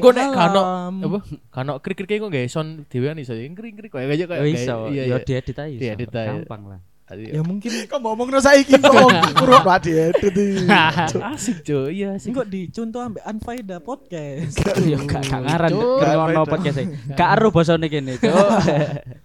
engko 0.00 0.10
nek 0.10 0.26
kano 0.34 0.62
apa? 0.90 1.18
Kano 1.54 1.72
krik-krik 1.78 2.18
kok 2.18 2.32
gak 2.32 2.48
sound 2.50 2.88
dhewean 2.90 3.20
iso 3.20 3.36
krik-krik 3.36 3.92
kayak 3.92 4.08
aja 4.18 4.24
kayak 4.26 4.42
Yo 4.42 4.48
iso, 4.50 4.76
iya 4.90 5.02
yo 5.06 5.16
iya. 5.16 5.16
diedit 5.22 5.54
iso. 5.54 5.78
Diedit 5.78 6.10
aja. 6.10 6.32
Gampang 6.34 6.62
lah. 6.66 6.80
Ya 7.10 7.42
mungkin 7.42 7.70
Kok 7.84 7.98
ngomongno 7.98 8.38
saiki 8.38 8.78
kok 8.82 8.94
kurang 9.36 9.64
wadi 9.68 9.90
edit 9.92 10.32
iki. 10.32 10.64
Asik, 11.34 11.60
Cuk. 11.60 11.92
Iya, 11.92 12.16
asik. 12.16 12.32
Enggak 12.32 12.46
dicontoh 12.48 13.00
ambek 13.02 13.24
Anfaida 13.26 13.76
podcast. 13.78 14.56
Yo 14.80 14.96
gak 15.04 15.26
gak 15.28 15.40
ngaran 15.44 15.70
ngrungokno 15.72 16.42
podcast 16.46 16.78
e. 16.80 16.84
Gak 17.12 17.30
ero 17.36 17.48
basane 17.52 17.86
kene 17.86 18.16
cuk. 18.16 18.32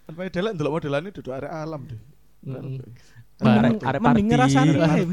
Apa 0.10 0.20
delok 0.28 0.52
ndelok 0.54 0.72
modelane 0.74 1.10
duduk 1.12 1.32
arek 1.32 1.52
alam 1.54 1.82
deh. 1.86 2.00
Arek- 2.48 2.92
Mending- 3.38 3.84
arek 3.86 4.00
mending 4.02 4.26
party. 4.28 4.32
ngerasani 4.34 4.70
Arek 4.70 4.80
wae. 4.80 4.88
party. 4.88 5.06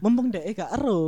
Mumpung 0.00 0.26
dek 0.30 0.44
gak 0.56 0.70
ero. 0.74 1.00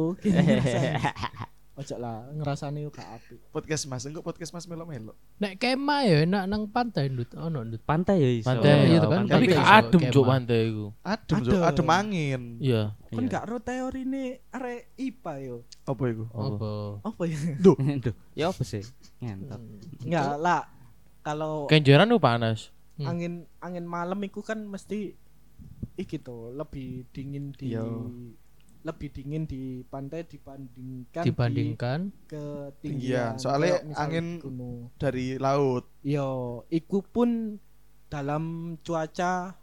Ojo 1.83 1.97
lah 1.99 2.31
ngerasani 2.31 2.87
yo 2.87 2.91
gak 2.95 3.09
apik. 3.19 3.43
Podcast 3.51 3.91
Mas, 3.91 4.07
engko 4.07 4.23
podcast 4.23 4.55
Mas 4.55 4.71
melo-melo. 4.71 5.19
Nek 5.43 5.59
kemah 5.59 6.01
ya 6.07 6.17
enak 6.23 6.45
nang 6.47 6.71
pantai 6.71 7.11
ndut 7.11 7.35
ono 7.35 7.67
ndut. 7.67 7.83
Pantai 7.83 8.23
ya 8.23 8.31
iso. 8.31 8.47
Pantai, 8.47 8.87
itu 8.87 9.09
kan. 9.11 9.27
Tapi 9.27 9.45
Pantai 9.51 9.59
gak 9.59 9.67
adem, 9.67 10.01
kemah. 10.07 10.27
pantai 10.31 10.61
iku. 10.71 10.87
Adem. 11.03 11.37
Cuk. 11.43 11.63
Adem 11.67 11.89
angin. 11.91 12.43
Iya. 12.63 12.83
Iya. 13.11 13.21
gak 13.27 13.45
ro 13.51 13.59
teorine 13.59 14.25
arek 14.55 14.95
IPA 14.95 15.33
yo. 15.43 15.57
Apa 15.83 16.03
iku? 16.07 16.25
Oh. 16.31 16.43
Apa? 16.55 16.71
Apa 17.03 17.23
ya? 17.27 17.39
Duh, 17.59 17.77
Duh, 18.07 18.15
ya 18.39 18.55
apa 18.55 18.63
sih? 18.63 18.87
Ngentot. 19.19 19.59
Enggak 20.07 20.39
lah. 20.39 20.63
Kalau 21.23 21.67
Kenjeran 21.67 22.07
tuh 22.07 22.23
panas. 22.23 22.71
Hmm. 22.93 23.09
angin 23.09 23.33
angin 23.59 23.89
malam 23.89 24.21
itu 24.21 24.45
kan 24.45 24.61
mesti 24.63 25.17
iki 25.97 26.21
tuh 26.21 26.53
lebih 26.53 27.09
dingin 27.09 27.57
di 27.57 27.73
Iya. 27.73 27.83
Lebih 28.83 29.09
dingin 29.11 29.43
di 29.45 29.63
pantai 29.85 30.23
dibandingkan 30.23 31.23
Dibandingkan 31.23 31.99
di 32.11 32.27
ketinggian 32.27 32.75
Tinggian. 32.77 33.33
Soalnya 33.37 33.79
Kayak 33.81 33.97
angin- 33.97 34.39
gunung. 34.39 34.79
dari 34.97 35.27
laut. 35.37 35.87
yo 36.01 36.29
iku 36.69 36.99
pun 37.01 37.59
dalam 38.07 38.43
cuaca 38.81 39.55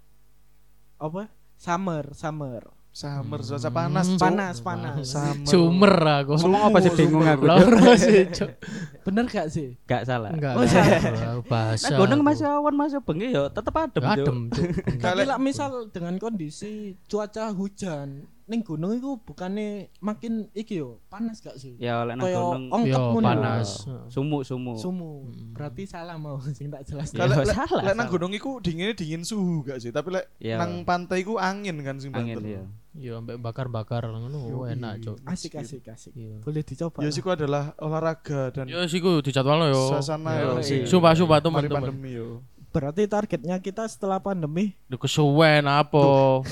apa 0.97 1.23
summer 1.53 2.11
summer 2.13 2.63
Summer, 2.89 3.37
cuaca 3.37 3.69
panas, 3.69 4.09
Hmm. 4.09 4.17
Panas 4.17 4.55
panas 4.59 4.95
Summer. 5.05 5.45
Sumer 5.45 5.93
aku. 6.19 6.33
Ngomong 6.35 6.63
apa 6.67 6.77
sih 6.81 6.91
bingung 6.91 7.21
aku. 7.21 7.45
Loro 7.45 7.93
sih, 7.95 8.25
bener 9.05 9.29
gak 9.29 9.45
sih 9.47 9.77
Gak 9.85 10.09
salah. 10.09 10.33
Enggak. 10.33 10.57
Oh, 10.57 10.65
enggak. 10.65 11.45
Bahasa. 11.45 11.85
Nah, 11.85 11.97
gunung 12.01 12.25
masih 12.25 12.49
awan 12.49 12.73
masih 12.73 12.97
bengi 12.99 13.29
ya 13.29 13.45
tetep 13.47 13.71
adem. 13.77 14.03
Adem, 14.03 14.37
tapi 14.49 14.97
Kalau- 14.97 15.21
lah 15.21 15.37
misal 15.37 15.69
dengan 15.87 16.17
kondisi 16.17 16.97
cuaca 17.05 17.53
hujan 17.53 18.25
ning 18.49 18.61
gunung 18.61 18.91
itu 18.91 19.13
bukannya 19.19 19.67
makin 19.99 20.49
iki 20.51 20.77
yo 20.77 20.97
panas 21.05 21.37
gak 21.37 21.53
sih 21.55 21.77
Ya 21.77 22.01
oleh 22.01 22.13
nang 22.13 22.25
gunung 22.25 22.81
Yo 22.81 23.13
panas. 23.15 23.85
sumuk 24.07 24.41
sumuk. 24.41 24.75
sumu 24.75 25.29
berarti 25.51 25.85
salah 25.85 26.17
mau 26.17 26.35
sing 26.51 26.67
tak 26.67 26.81
jelas 26.83 27.09
Ya, 27.11 27.21
Kalau 27.21 27.39
lek- 27.39 27.53
salah, 27.53 27.81
lek 27.83 27.93
nang 27.93 28.09
gunung 28.09 28.31
iku 28.31 28.57
dinginnya 28.57 28.91
dingin 28.91 29.21
suhu 29.21 29.61
gak 29.61 29.77
sih? 29.77 29.89
Tapi 29.89 30.09
lek 30.11 30.25
Ya. 30.39 30.57
nang 30.57 30.81
pantai 30.81 31.21
iku 31.21 31.37
angin 31.37 31.77
kan 31.79 31.95
sing 31.95 32.09
Angin 32.09 32.35
banter. 32.35 32.49
ya. 32.51 32.63
Yo 32.91 33.13
sampai 33.15 33.37
bakar-bakar 33.37 34.01
ngono. 34.03 34.49
Oh, 34.51 34.65
enak, 34.65 34.97
Cuk. 34.99 35.21
asik 35.23 35.53
asik 35.55 35.85
asik 35.85 36.09
Iya. 36.11 36.41
boleh 36.41 36.63
dicoba 36.63 36.99
lah. 36.99 37.13
siku 37.13 37.29
adalah 37.29 37.77
olahraga 37.77 38.49
dan 38.51 38.65
Yo 38.65 38.81
siku 38.83 39.21
dijadwalno 39.21 39.67
yo. 39.67 39.93
suasana 39.93 40.33
Yo, 40.35 40.49
yo. 40.49 40.51
iya. 40.59 40.83
Sumpah 40.83 41.13
sumpah 41.13 41.37
Mari 41.37 41.45
teman-teman. 41.69 41.81
pandemi 41.85 42.11
yo. 42.11 42.41
Berarti 42.69 43.09
targetnya 43.09 43.57
kita 43.57 43.89
setelah 43.89 44.21
pandemi 44.21 44.77
Duh 44.85 45.01
kesuwen 45.01 45.65
apa? 45.65 46.01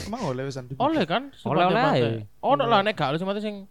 Emang 0.09 0.21
oleh 0.33 0.49
wesan 0.49 0.65
Oleh 0.81 1.05
kan? 1.05 1.29
Oleh-oleh 1.45 1.77
Pantai. 1.77 2.01
ae. 2.01 2.13
Ono 2.41 2.63
lah 2.65 2.81
nek 2.81 2.97
gak 2.97 3.13
lu 3.13 3.17
semate 3.21 3.41
sing 3.41 3.69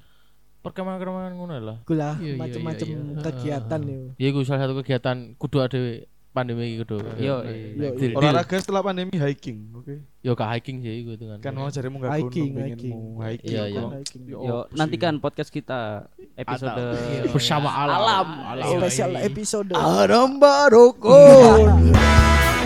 perkemahan-perkemahan 0.62 1.32
ngono 1.38 1.54
lah. 1.62 1.76
gula 1.86 2.18
Iya, 2.18 2.34
iya, 2.34 2.38
macam-macam 2.38 2.86
iya, 2.90 2.98
iya. 2.98 3.22
kegiatan 3.22 3.80
yo 3.86 4.00
Ya 4.18 4.26
iku 4.34 4.42
salah 4.42 4.66
satu 4.66 4.74
kegiatan 4.82 5.38
kudu 5.38 5.62
dhewe 5.70 6.10
pandemi 6.36 6.68
iki 6.68 6.84
kudu. 6.84 7.00
Yo, 7.16 7.40
Yo, 7.80 7.88
deal. 7.96 8.12
Olahraga 8.12 8.56
setelah 8.60 8.84
pandemi 8.84 9.16
hiking, 9.16 9.72
oke. 9.72 10.04
Yo 10.20 10.36
ke 10.36 10.44
hiking 10.44 10.84
sih 10.84 11.08
itu 11.08 11.24
kan. 11.24 11.38
Kan 11.40 11.52
mau 11.56 11.72
Hiking, 11.72 12.52
gunung 12.52 12.52
pengenmu 12.52 13.24
hiking. 13.24 13.56
Iya, 13.56 13.64
iya. 13.72 13.80
kok. 13.80 13.90
Hiking. 13.96 14.22
Yo, 14.28 14.38
Yo, 14.44 14.56
apa 14.68 14.76
nantikan 14.76 15.14
podcast 15.16 15.48
kita 15.48 16.12
episode 16.36 16.76
Atau- 16.76 16.92
iya, 17.08 17.22
bersama 17.32 17.68
alam. 17.72 18.28
Alam. 18.52 18.76
Spesial 18.76 19.16
episode. 19.24 19.72
Adam 19.72 20.36
Baroko. 20.36 21.16